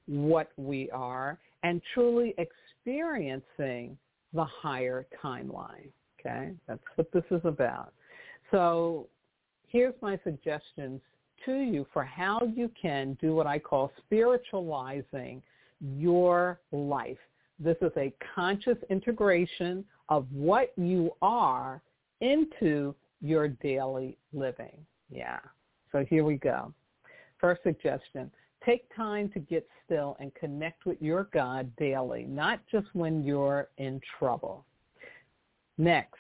what 0.08 0.52
we 0.58 0.90
are 0.92 1.38
and 1.64 1.82
truly 1.94 2.36
experiencing 2.38 3.98
the 4.34 4.44
higher 4.44 5.06
timeline. 5.24 5.90
Okay, 6.20 6.52
that's 6.68 6.82
what 6.96 7.12
this 7.12 7.24
is 7.30 7.42
about. 7.44 7.94
So 8.50 9.08
here's 9.68 9.94
my 10.02 10.20
suggestions 10.24 11.00
to 11.46 11.54
you 11.58 11.86
for 11.94 12.04
how 12.04 12.42
you 12.56 12.72
can 12.80 13.18
do 13.22 13.36
what 13.36 13.46
I 13.46 13.60
call 13.60 13.92
spiritualizing 14.06 15.44
your 15.80 16.60
life. 16.72 17.18
This 17.60 17.78
is 17.82 17.92
a 17.98 18.14
conscious 18.34 18.78
integration 18.90 19.86
of 20.10 20.28
what 20.32 20.74
you 20.78 21.12
are 21.22 21.82
into 22.22 22.94
your 23.22 23.48
daily 23.48 24.18
living. 24.34 24.78
Yeah. 25.10 25.40
So 25.92 26.06
here 26.10 26.24
we 26.24 26.36
go. 26.36 26.74
First 27.40 27.64
suggestion, 27.64 28.32
take 28.66 28.94
time 28.96 29.30
to 29.30 29.40
get 29.40 29.68
still 29.86 30.18
and 30.20 30.34
connect 30.36 30.86
with 30.86 31.02
your 31.02 31.30
God 31.34 31.72
daily, 31.78 32.24
not 32.24 32.60
just 32.72 32.88
when 32.94 33.24
you're 33.24 33.70
in 33.78 34.02
trouble. 34.20 34.66
Next, 35.78 36.20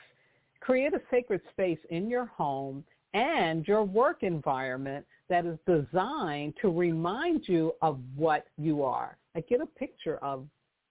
create 0.59 0.93
a 0.93 1.01
sacred 1.11 1.41
space 1.51 1.79
in 1.89 2.09
your 2.09 2.25
home 2.25 2.83
and 3.13 3.65
your 3.67 3.83
work 3.83 4.23
environment 4.23 5.05
that 5.29 5.45
is 5.45 5.57
designed 5.65 6.53
to 6.61 6.69
remind 6.69 7.47
you 7.47 7.73
of 7.81 7.99
what 8.15 8.45
you 8.57 8.83
are. 8.83 9.17
Like 9.33 9.47
get 9.47 9.61
a 9.61 9.65
picture 9.65 10.17
of 10.17 10.45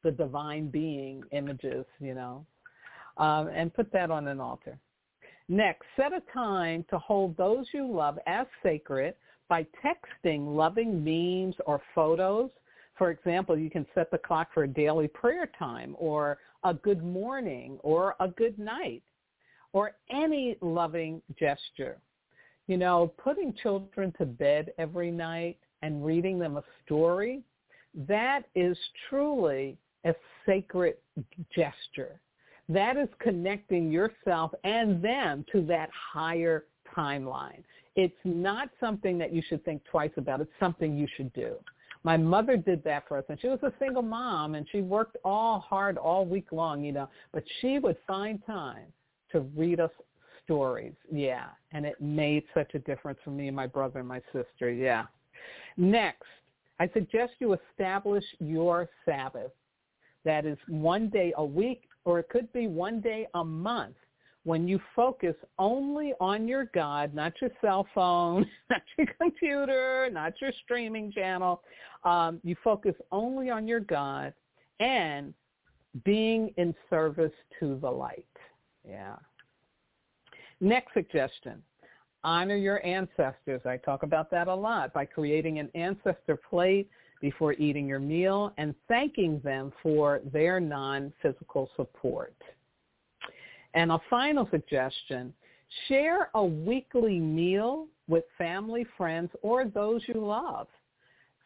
the 0.05 0.13
divine 0.13 0.69
being 0.69 1.25
images, 1.33 1.85
you 1.99 2.15
know, 2.15 2.47
um, 3.17 3.49
and 3.49 3.75
put 3.75 3.91
that 3.93 4.11
on 4.11 4.29
an 4.29 4.41
altar. 4.41 4.79
Next, 5.49 5.85
set 5.97 6.13
a 6.13 6.23
time 6.33 6.85
to 6.91 6.99
hold 6.99 7.37
those 7.37 7.67
you 7.75 7.91
love 7.91 8.19
as 8.27 8.47
sacred 8.63 9.15
by 9.49 9.67
texting 9.85 10.55
loving 10.55 11.05
memes 11.05 11.57
or 11.67 11.83
photos. 11.95 12.51
For 12.97 13.11
example, 13.11 13.59
you 13.59 13.71
can 13.71 13.85
set 13.95 14.11
the 14.11 14.19
clock 14.19 14.49
for 14.55 14.63
a 14.63 14.69
daily 14.69 15.09
prayer 15.09 15.51
time 15.59 15.97
or 15.99 16.39
a 16.63 16.73
good 16.73 17.03
morning 17.03 17.79
or 17.83 18.15
a 18.21 18.29
good 18.29 18.59
night 18.59 19.03
or 19.73 19.93
any 20.11 20.57
loving 20.63 21.21
gesture. 21.39 21.99
You 22.67 22.79
know, 22.79 23.13
putting 23.23 23.53
children 23.63 24.15
to 24.19 24.25
bed 24.25 24.73
every 24.79 25.11
night 25.11 25.59
and 25.83 26.07
reading 26.07 26.39
them 26.39 26.57
a 26.57 26.65
story, 26.85 27.43
that 28.09 28.45
is 28.55 28.79
truly 29.11 29.77
a 30.05 30.15
sacred 30.47 30.97
gesture. 31.55 32.21
That 32.69 32.97
is 32.97 33.09
connecting 33.19 33.91
yourself 33.91 34.53
and 34.65 35.03
them 35.03 35.45
to 35.53 35.63
that 35.67 35.91
higher 36.13 36.65
timeline. 36.97 37.63
It's 37.97 38.15
not 38.25 38.71
something 38.81 39.19
that 39.19 39.33
you 39.33 39.43
should 39.49 39.65
think 39.65 39.83
twice 39.85 40.11
about. 40.17 40.41
It's 40.41 40.51
something 40.59 40.97
you 40.97 41.07
should 41.17 41.33
do. 41.33 41.57
My 42.03 42.17
mother 42.17 42.57
did 42.57 42.85
that 42.85 43.09
for 43.09 43.17
us, 43.17 43.25
and 43.29 43.41
she 43.41 43.49
was 43.49 43.61
a 43.63 43.73
single 43.79 44.03
mom, 44.03 44.57
and 44.57 44.67
she 44.71 44.83
worked 44.83 45.17
all 45.25 45.61
hard 45.61 45.97
all 45.97 46.27
week 46.27 46.53
long, 46.53 46.85
you 46.85 46.93
know, 46.93 47.09
but 47.33 47.45
she 47.61 47.79
would 47.79 47.97
find 48.07 48.45
time 48.45 48.87
to 49.33 49.41
read 49.57 49.81
us 49.81 49.91
stories. 50.45 50.93
Yeah, 51.11 51.47
and 51.73 51.87
it 51.87 52.01
made 52.01 52.45
such 52.53 52.75
a 52.75 52.79
difference 52.81 53.19
for 53.25 53.31
me 53.31 53.47
and 53.49 53.57
my 53.57 53.67
brother 53.67 54.01
and 54.01 54.09
my 54.09 54.21
sister. 54.33 54.71
Yeah. 54.71 55.05
Next, 55.79 56.27
I 56.79 56.91
suggest 56.93 57.33
you 57.39 57.57
establish 57.71 58.25
your 58.39 58.89
Sabbath. 59.07 59.53
That 60.25 60.47
is 60.47 60.59
one 60.69 61.09
day 61.09 61.33
a 61.37 61.45
week, 61.45 61.83
or 62.05 62.19
it 62.19 62.29
could 62.29 62.53
be 62.53 62.67
one 62.67 63.01
day 63.01 63.27
a 63.35 63.45
month 63.45 63.97
when 64.45 64.69
you 64.69 64.79
focus 64.95 65.35
only 65.59 66.13
on 66.21 66.47
your 66.47 66.67
God, 66.75 67.15
not 67.15 67.33
your 67.41 67.51
cell 67.61 67.87
phone, 67.95 68.47
not 68.71 68.83
your 68.97 69.09
computer, 69.21 70.09
not 70.13 70.35
your 70.41 70.53
streaming 70.65 71.11
channel, 71.11 71.63
um, 72.05 72.41
you 72.45 72.55
focus 72.63 72.95
only 73.11 73.51
on 73.51 73.67
your 73.67 73.81
God 73.81 74.33
and 74.81 75.33
being 76.05 76.53
in 76.59 76.75
service 76.91 77.33
to 77.59 77.79
the 77.81 77.91
light. 77.91 78.27
Yeah. 78.87 79.17
Next 80.61 80.93
suggestion, 80.93 81.63
honor 82.23 82.57
your 82.57 82.85
ancestors. 82.85 83.63
I 83.65 83.79
talk 83.79 84.03
about 84.03 84.31
that 84.31 84.49
a 84.49 84.55
lot 84.55 84.93
by 84.93 85.07
creating 85.07 85.59
an 85.59 85.71
ancestor 85.75 86.39
plate 86.51 86.89
before 87.21 87.55
eating 87.55 87.87
your 87.87 87.99
meal 87.99 88.53
and 88.59 88.75
thanking 88.89 89.41
them 89.45 89.73
for 89.83 90.21
their 90.33 90.61
non-physical 90.61 91.71
support. 91.77 92.35
And 93.75 93.91
a 93.91 94.01
final 94.09 94.49
suggestion, 94.51 95.33
share 95.89 96.31
a 96.35 96.45
weekly 96.45 97.19
meal 97.19 97.89
with 98.09 98.25
family, 98.39 98.87
friends, 98.97 99.31
or 99.43 99.65
those 99.65 100.03
you 100.07 100.25
love. 100.25 100.69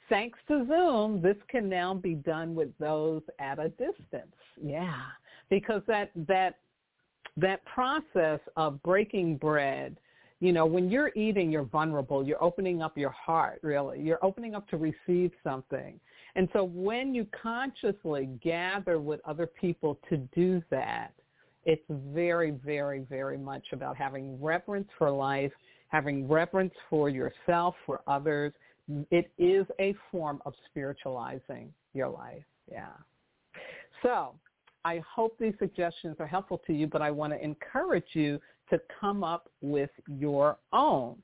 Thanks 0.08 0.38
to 0.48 0.66
Zoom, 0.66 1.20
this 1.20 1.36
can 1.48 1.68
now 1.68 1.94
be 1.94 2.14
done 2.14 2.54
with 2.54 2.70
those 2.78 3.22
at 3.38 3.58
a 3.58 3.68
distance. 3.68 4.34
Yeah, 4.62 5.02
because 5.50 5.82
that 5.86 6.10
that 6.26 6.58
that 7.36 7.64
process 7.66 8.40
of 8.56 8.82
breaking 8.82 9.36
bread 9.36 9.98
you 10.40 10.52
know, 10.52 10.66
when 10.66 10.90
you're 10.90 11.10
eating, 11.16 11.50
you're 11.50 11.64
vulnerable. 11.64 12.24
You're 12.24 12.42
opening 12.42 12.80
up 12.80 12.96
your 12.96 13.10
heart, 13.10 13.58
really. 13.62 14.00
You're 14.00 14.24
opening 14.24 14.54
up 14.54 14.68
to 14.68 14.76
receive 14.76 15.32
something. 15.42 15.98
And 16.36 16.48
so 16.52 16.62
when 16.62 17.14
you 17.14 17.26
consciously 17.42 18.28
gather 18.42 19.00
with 19.00 19.20
other 19.24 19.46
people 19.46 19.98
to 20.08 20.18
do 20.34 20.62
that, 20.70 21.12
it's 21.64 21.84
very, 21.88 22.52
very, 22.52 23.00
very 23.00 23.36
much 23.36 23.64
about 23.72 23.96
having 23.96 24.40
reverence 24.40 24.88
for 24.96 25.10
life, 25.10 25.52
having 25.88 26.28
reverence 26.28 26.74
for 26.88 27.08
yourself, 27.08 27.74
for 27.84 28.00
others. 28.06 28.52
It 29.10 29.30
is 29.38 29.66
a 29.80 29.94
form 30.10 30.40
of 30.46 30.54
spiritualizing 30.70 31.72
your 31.94 32.08
life. 32.08 32.44
Yeah. 32.70 32.92
So 34.02 34.34
I 34.84 35.02
hope 35.14 35.36
these 35.38 35.54
suggestions 35.58 36.16
are 36.20 36.26
helpful 36.26 36.62
to 36.66 36.72
you, 36.72 36.86
but 36.86 37.02
I 37.02 37.10
want 37.10 37.32
to 37.32 37.44
encourage 37.44 38.06
you 38.12 38.38
to 38.70 38.80
come 39.00 39.22
up 39.24 39.50
with 39.60 39.90
your 40.06 40.58
own. 40.72 41.16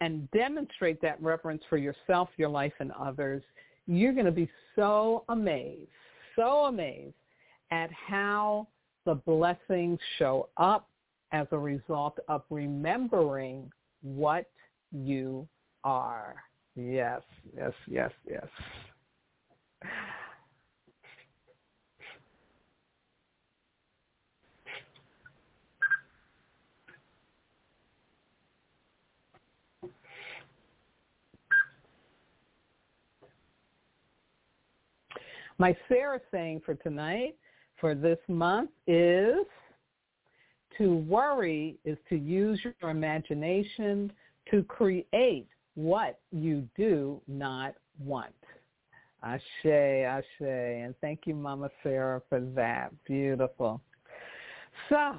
and 0.00 0.28
demonstrate 0.32 1.00
that 1.00 1.22
reverence 1.22 1.62
for 1.70 1.76
yourself, 1.76 2.28
your 2.36 2.48
life, 2.48 2.72
and 2.80 2.90
others, 2.98 3.40
you're 3.86 4.12
going 4.12 4.26
to 4.26 4.32
be 4.32 4.50
so 4.74 5.22
amazed, 5.28 5.88
so 6.34 6.64
amazed 6.64 7.14
at 7.70 7.88
how 7.92 8.66
the 9.04 9.14
blessings 9.14 10.00
show 10.18 10.48
up 10.56 10.88
as 11.30 11.46
a 11.52 11.58
result 11.58 12.18
of 12.26 12.42
remembering 12.50 13.70
what 14.02 14.50
you 14.90 15.46
are. 15.84 16.34
Yes, 16.74 17.22
yes, 17.56 17.72
yes, 17.86 18.10
yes. 18.28 18.46
My 35.62 35.76
Sarah 35.88 36.18
saying 36.32 36.62
for 36.66 36.74
tonight, 36.74 37.36
for 37.80 37.94
this 37.94 38.18
month, 38.26 38.70
is 38.88 39.46
to 40.76 40.96
worry 40.96 41.76
is 41.84 41.96
to 42.08 42.16
use 42.16 42.58
your 42.64 42.90
imagination 42.90 44.12
to 44.50 44.64
create 44.64 45.46
what 45.76 46.18
you 46.32 46.68
do 46.76 47.20
not 47.28 47.76
want. 48.00 48.34
Ashe, 49.22 49.44
Ashe. 49.64 50.24
And 50.40 50.96
thank 51.00 51.20
you, 51.26 51.36
Mama 51.36 51.70
Sarah, 51.84 52.20
for 52.28 52.40
that. 52.56 52.90
Beautiful. 53.06 53.80
So 54.88 55.12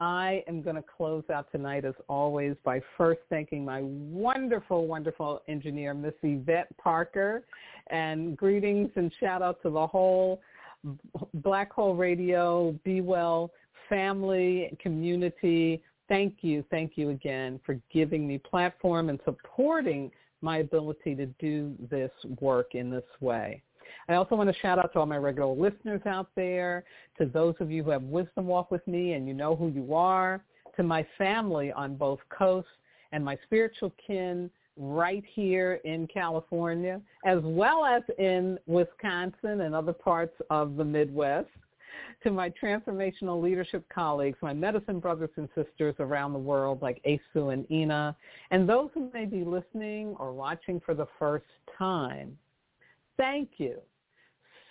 I 0.00 0.44
am 0.46 0.62
going 0.62 0.76
to 0.76 0.84
close 0.96 1.24
out 1.32 1.50
tonight, 1.50 1.84
as 1.84 1.94
always, 2.08 2.54
by 2.64 2.80
first 2.96 3.20
thanking 3.28 3.64
my 3.64 3.82
wonderful, 3.82 4.86
wonderful 4.86 5.42
engineer, 5.48 5.92
Miss 5.92 6.14
Yvette 6.22 6.68
Parker. 6.76 7.44
And 7.90 8.36
greetings 8.36 8.90
and 8.94 9.12
shout 9.18 9.42
out 9.42 9.60
to 9.62 9.70
the 9.70 9.86
whole 9.86 10.40
Blog 11.34 11.66
Talk 11.74 11.98
Radio, 11.98 12.78
Be 12.84 13.00
Well 13.00 13.50
family, 13.88 14.76
community. 14.80 15.82
Thank 16.08 16.38
you, 16.42 16.64
thank 16.70 16.92
you 16.96 17.10
again 17.10 17.60
for 17.64 17.80
giving 17.92 18.26
me 18.26 18.38
platform 18.38 19.08
and 19.08 19.18
supporting 19.24 20.10
my 20.40 20.58
ability 20.58 21.14
to 21.16 21.26
do 21.38 21.74
this 21.90 22.10
work 22.40 22.74
in 22.74 22.90
this 22.90 23.04
way. 23.20 23.62
I 24.08 24.14
also 24.14 24.34
want 24.34 24.52
to 24.52 24.60
shout 24.60 24.78
out 24.78 24.92
to 24.92 25.00
all 25.00 25.06
my 25.06 25.16
regular 25.16 25.52
listeners 25.52 26.02
out 26.06 26.28
there, 26.34 26.84
to 27.18 27.26
those 27.26 27.54
of 27.60 27.70
you 27.70 27.82
who 27.82 27.90
have 27.90 28.02
wisdom 28.02 28.46
walk 28.46 28.70
with 28.70 28.86
me 28.86 29.12
and 29.12 29.26
you 29.26 29.34
know 29.34 29.56
who 29.56 29.68
you 29.68 29.94
are, 29.94 30.42
to 30.76 30.82
my 30.82 31.06
family 31.16 31.72
on 31.72 31.96
both 31.96 32.20
coasts 32.30 32.70
and 33.12 33.24
my 33.24 33.38
spiritual 33.44 33.92
kin 34.06 34.50
right 34.76 35.24
here 35.34 35.80
in 35.84 36.06
California, 36.06 37.00
as 37.24 37.40
well 37.42 37.84
as 37.84 38.02
in 38.18 38.58
Wisconsin 38.66 39.62
and 39.62 39.74
other 39.74 39.92
parts 39.92 40.34
of 40.50 40.76
the 40.76 40.84
Midwest, 40.84 41.48
to 42.22 42.30
my 42.30 42.52
transformational 42.62 43.42
leadership 43.42 43.84
colleagues, 43.92 44.38
my 44.40 44.52
medicine 44.52 45.00
brothers 45.00 45.30
and 45.36 45.48
sisters 45.54 45.94
around 45.98 46.32
the 46.32 46.38
world 46.38 46.80
like 46.80 47.02
Asu 47.04 47.52
and 47.52 47.70
Ina, 47.70 48.16
and 48.50 48.68
those 48.68 48.90
who 48.94 49.10
may 49.12 49.24
be 49.24 49.44
listening 49.44 50.14
or 50.18 50.32
watching 50.32 50.80
for 50.80 50.94
the 50.94 51.06
first 51.18 51.46
time. 51.76 52.36
Thank 53.18 53.50
you. 53.58 53.78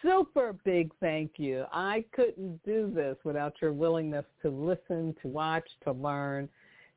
Super 0.01 0.55
big 0.63 0.91
thank 0.99 1.31
you. 1.37 1.65
I 1.71 2.05
couldn't 2.13 2.63
do 2.63 2.91
this 2.93 3.17
without 3.23 3.53
your 3.61 3.73
willingness 3.73 4.25
to 4.41 4.49
listen, 4.49 5.15
to 5.21 5.27
watch, 5.27 5.67
to 5.83 5.91
learn. 5.91 6.49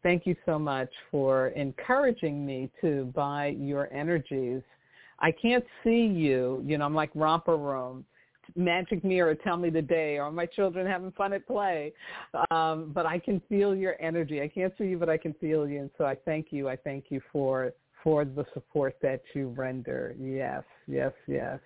Thank 0.03 0.27
you 0.27 0.37
so 0.47 0.59
much 0.59 0.91
for 1.11 1.49
encouraging 1.49 2.47
me 2.47 2.71
to 2.81 3.11
by 3.15 3.57
your 3.59 3.93
energies. 3.93 4.63
I 5.19 5.33
can't 5.33 5.65
see 5.85 6.07
you. 6.07 6.63
You 6.65 6.79
know, 6.79 6.87
I'm 6.87 6.95
like 6.95 7.11
romper 7.15 7.57
room 7.57 8.05
magic 8.57 9.05
mirror 9.05 9.35
tell 9.35 9.57
me 9.57 9.71
the 9.71 9.83
day 9.83 10.19
or 10.19 10.31
my 10.31 10.47
children 10.47 10.87
having 10.87 11.13
fun 11.13 11.33
at 11.33 11.47
play 11.47 11.93
um, 12.51 12.91
but 12.95 13.07
i 13.07 13.19
can 13.19 13.41
feel 13.49 13.75
your 13.75 13.97
energy 14.01 14.41
i 14.43 14.49
can't 14.49 14.73
see 14.79 14.85
you 14.85 14.99
but 14.99 15.09
i 15.09 15.17
can 15.17 15.33
feel 15.35 15.69
you 15.69 15.81
and 15.81 15.91
so 15.97 16.05
i 16.05 16.15
thank 16.25 16.49
you 16.51 16.69
i 16.69 16.77
thank 16.77 17.07
you 17.11 17.21
for 17.33 17.73
for 18.03 18.25
the 18.25 18.45
support 18.55 18.97
that 19.03 19.23
you 19.35 19.49
render. 19.49 20.15
Yes 20.19 20.65
yes 20.87 21.13
yes. 21.27 21.59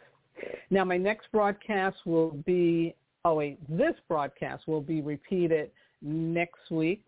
Now 0.71 0.85
my 0.85 0.97
next 0.97 1.27
broadcast 1.33 1.97
will 2.05 2.33
be 2.47 2.95
oh 3.25 3.35
wait 3.35 3.59
this 3.69 3.95
broadcast 4.09 4.67
will 4.67 4.81
be 4.81 5.01
repeated 5.01 5.71
next 6.03 6.71
week. 6.71 7.05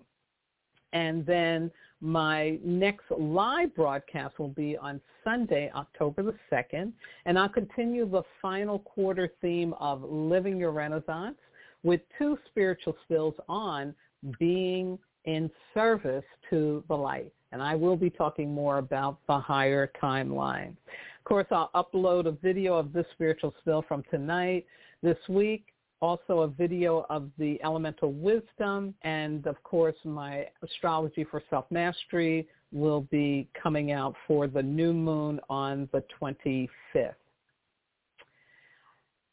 And 0.93 1.27
then 1.27 1.70
my 2.01 2.59
next 2.64 3.05
live 3.11 3.74
broadcast 3.74 4.39
will 4.39 4.49
be 4.49 4.77
on 4.77 5.01
Sunday, 5.24 5.70
October 5.74 6.22
the 6.22 6.35
2nd, 6.53 6.93
and 7.24 7.39
I'll 7.39 7.49
continue 7.49 8.09
the 8.09 8.22
final 8.41 8.79
quarter 8.81 9.31
theme 9.41 9.74
of 9.81 10.03
Living 10.03 10.59
Your 10.59 10.72
Renaissance 10.72 11.37
with 11.83 12.01
two 12.18 12.39
spiritual 12.49 12.97
skills 13.05 13.35
on 13.49 13.95
being 14.39 14.99
in 15.27 15.51
service 15.74 16.24
to 16.51 16.83
the 16.89 16.95
light. 16.95 17.33
And 17.53 17.62
I 17.62 17.74
will 17.74 17.97
be 17.97 18.11
talking 18.11 18.53
more 18.53 18.79
about 18.79 19.18
the 19.29 19.39
higher 19.39 19.91
timeline. 20.03 20.70
Of 20.70 21.24
course, 21.24 21.47
I'll 21.51 21.70
upload 21.74 22.27
a 22.27 22.33
video 22.33 22.74
of 22.77 22.93
this 22.93 23.07
spiritual 23.12 23.55
spill 23.61 23.85
from 23.87 24.03
tonight, 24.11 24.66
this 25.03 25.18
week, 25.29 25.66
also 26.01 26.41
a 26.41 26.49
video 26.49 27.07
of 27.09 27.31
the 27.39 27.62
elemental 27.62 28.12
wisdom, 28.12 28.95
and 29.03 29.47
of 29.47 29.61
course 29.62 29.97
my 30.05 30.47
astrology 30.62 31.24
for 31.24 31.43
self-mastery 31.49 32.47
will 32.72 33.03
be 33.11 33.49
coming 33.61 33.93
out 33.93 34.14
for 34.27 34.47
the 34.47 34.62
new 34.62 34.93
moon 34.93 35.41
on 35.49 35.89
the 35.93 36.05
25th. 36.20 37.14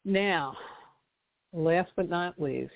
Now, 0.04 0.56
last 1.52 1.90
but 1.96 2.08
not 2.08 2.40
least, 2.40 2.72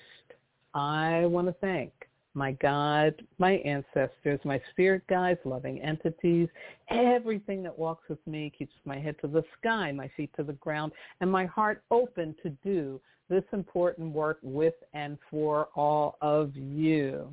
I 0.73 1.25
want 1.25 1.47
to 1.47 1.53
thank 1.53 1.91
my 2.33 2.51
God, 2.53 3.21
my 3.37 3.53
ancestors, 3.57 4.39
my 4.43 4.61
spirit 4.71 5.03
guides, 5.09 5.39
loving 5.45 5.81
entities, 5.81 6.47
everything 6.89 7.63
that 7.63 7.77
walks 7.77 8.07
with 8.09 8.25
me, 8.27 8.51
keeps 8.57 8.73
my 8.85 8.99
head 8.99 9.15
to 9.21 9.27
the 9.27 9.43
sky, 9.59 9.91
my 9.91 10.09
feet 10.15 10.29
to 10.37 10.43
the 10.43 10.53
ground, 10.53 10.91
and 11.21 11.31
my 11.31 11.45
heart 11.45 11.83
open 11.91 12.35
to 12.43 12.49
do 12.63 13.01
this 13.29 13.43
important 13.53 14.11
work 14.11 14.39
with 14.41 14.73
and 14.93 15.17
for 15.29 15.69
all 15.75 16.17
of 16.21 16.55
you. 16.55 17.31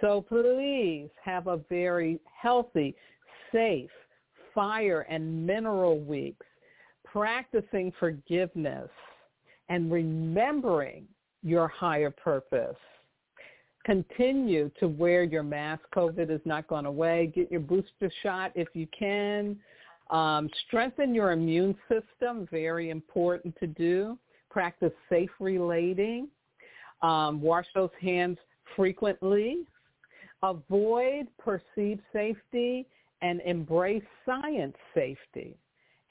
So 0.00 0.24
please 0.28 1.08
have 1.24 1.48
a 1.48 1.60
very 1.68 2.20
healthy, 2.40 2.94
safe, 3.52 3.90
fire 4.54 5.06
and 5.08 5.46
mineral 5.46 5.98
weeks, 6.00 6.46
practicing 7.04 7.92
forgiveness 7.98 8.90
and 9.68 9.90
remembering 9.90 11.06
your 11.42 11.68
higher 11.68 12.10
purpose. 12.10 12.76
Continue 13.84 14.70
to 14.80 14.88
wear 14.88 15.22
your 15.22 15.42
mask. 15.42 15.82
COVID 15.94 16.30
is 16.30 16.40
not 16.44 16.66
going 16.68 16.86
away. 16.86 17.32
Get 17.34 17.50
your 17.50 17.60
booster 17.60 18.10
shot 18.22 18.52
if 18.54 18.68
you 18.74 18.86
can. 18.96 19.58
Um, 20.10 20.48
strengthen 20.66 21.14
your 21.14 21.32
immune 21.32 21.76
system, 21.88 22.48
very 22.50 22.90
important 22.90 23.54
to 23.60 23.66
do 23.66 24.18
practice 24.50 24.92
safe 25.10 25.30
relating, 25.40 26.28
um, 27.02 27.40
wash 27.40 27.66
those 27.74 27.90
hands 28.00 28.38
frequently, 28.74 29.58
avoid 30.42 31.26
perceived 31.38 32.00
safety, 32.12 32.86
and 33.22 33.40
embrace 33.42 34.02
science 34.24 34.76
safety. 34.94 35.56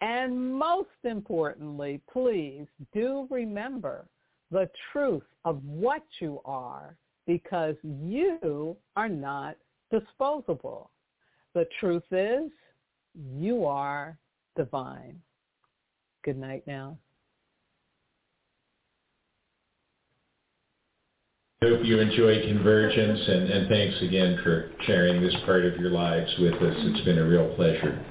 And 0.02 0.54
most 0.54 0.90
importantly, 1.04 2.00
please 2.12 2.68
do 2.94 3.28
remember 3.32 4.06
the 4.52 4.70
truth 4.92 5.24
of 5.46 5.64
what 5.64 6.04
you 6.20 6.40
are 6.46 6.96
because 7.28 7.76
you 7.84 8.76
are 8.96 9.10
not 9.10 9.58
disposable. 9.92 10.90
The 11.54 11.68
truth 11.80 12.04
is 12.12 12.50
you 13.14 13.66
are 13.66 14.18
divine. 14.56 15.22
Good 16.24 16.38
night 16.38 16.64
now. 16.66 16.98
hope 21.68 21.84
you 21.84 22.00
enjoy 22.00 22.42
Convergence, 22.48 23.20
and, 23.28 23.50
and 23.50 23.68
thanks 23.68 24.02
again 24.02 24.40
for 24.44 24.72
sharing 24.86 25.22
this 25.22 25.36
part 25.46 25.66
of 25.66 25.76
your 25.78 25.90
lives 25.90 26.32
with 26.40 26.54
us. 26.54 26.76
It's 26.78 27.06
been 27.06 27.18
a 27.18 27.26
real 27.26 27.54
pleasure. 27.56 28.06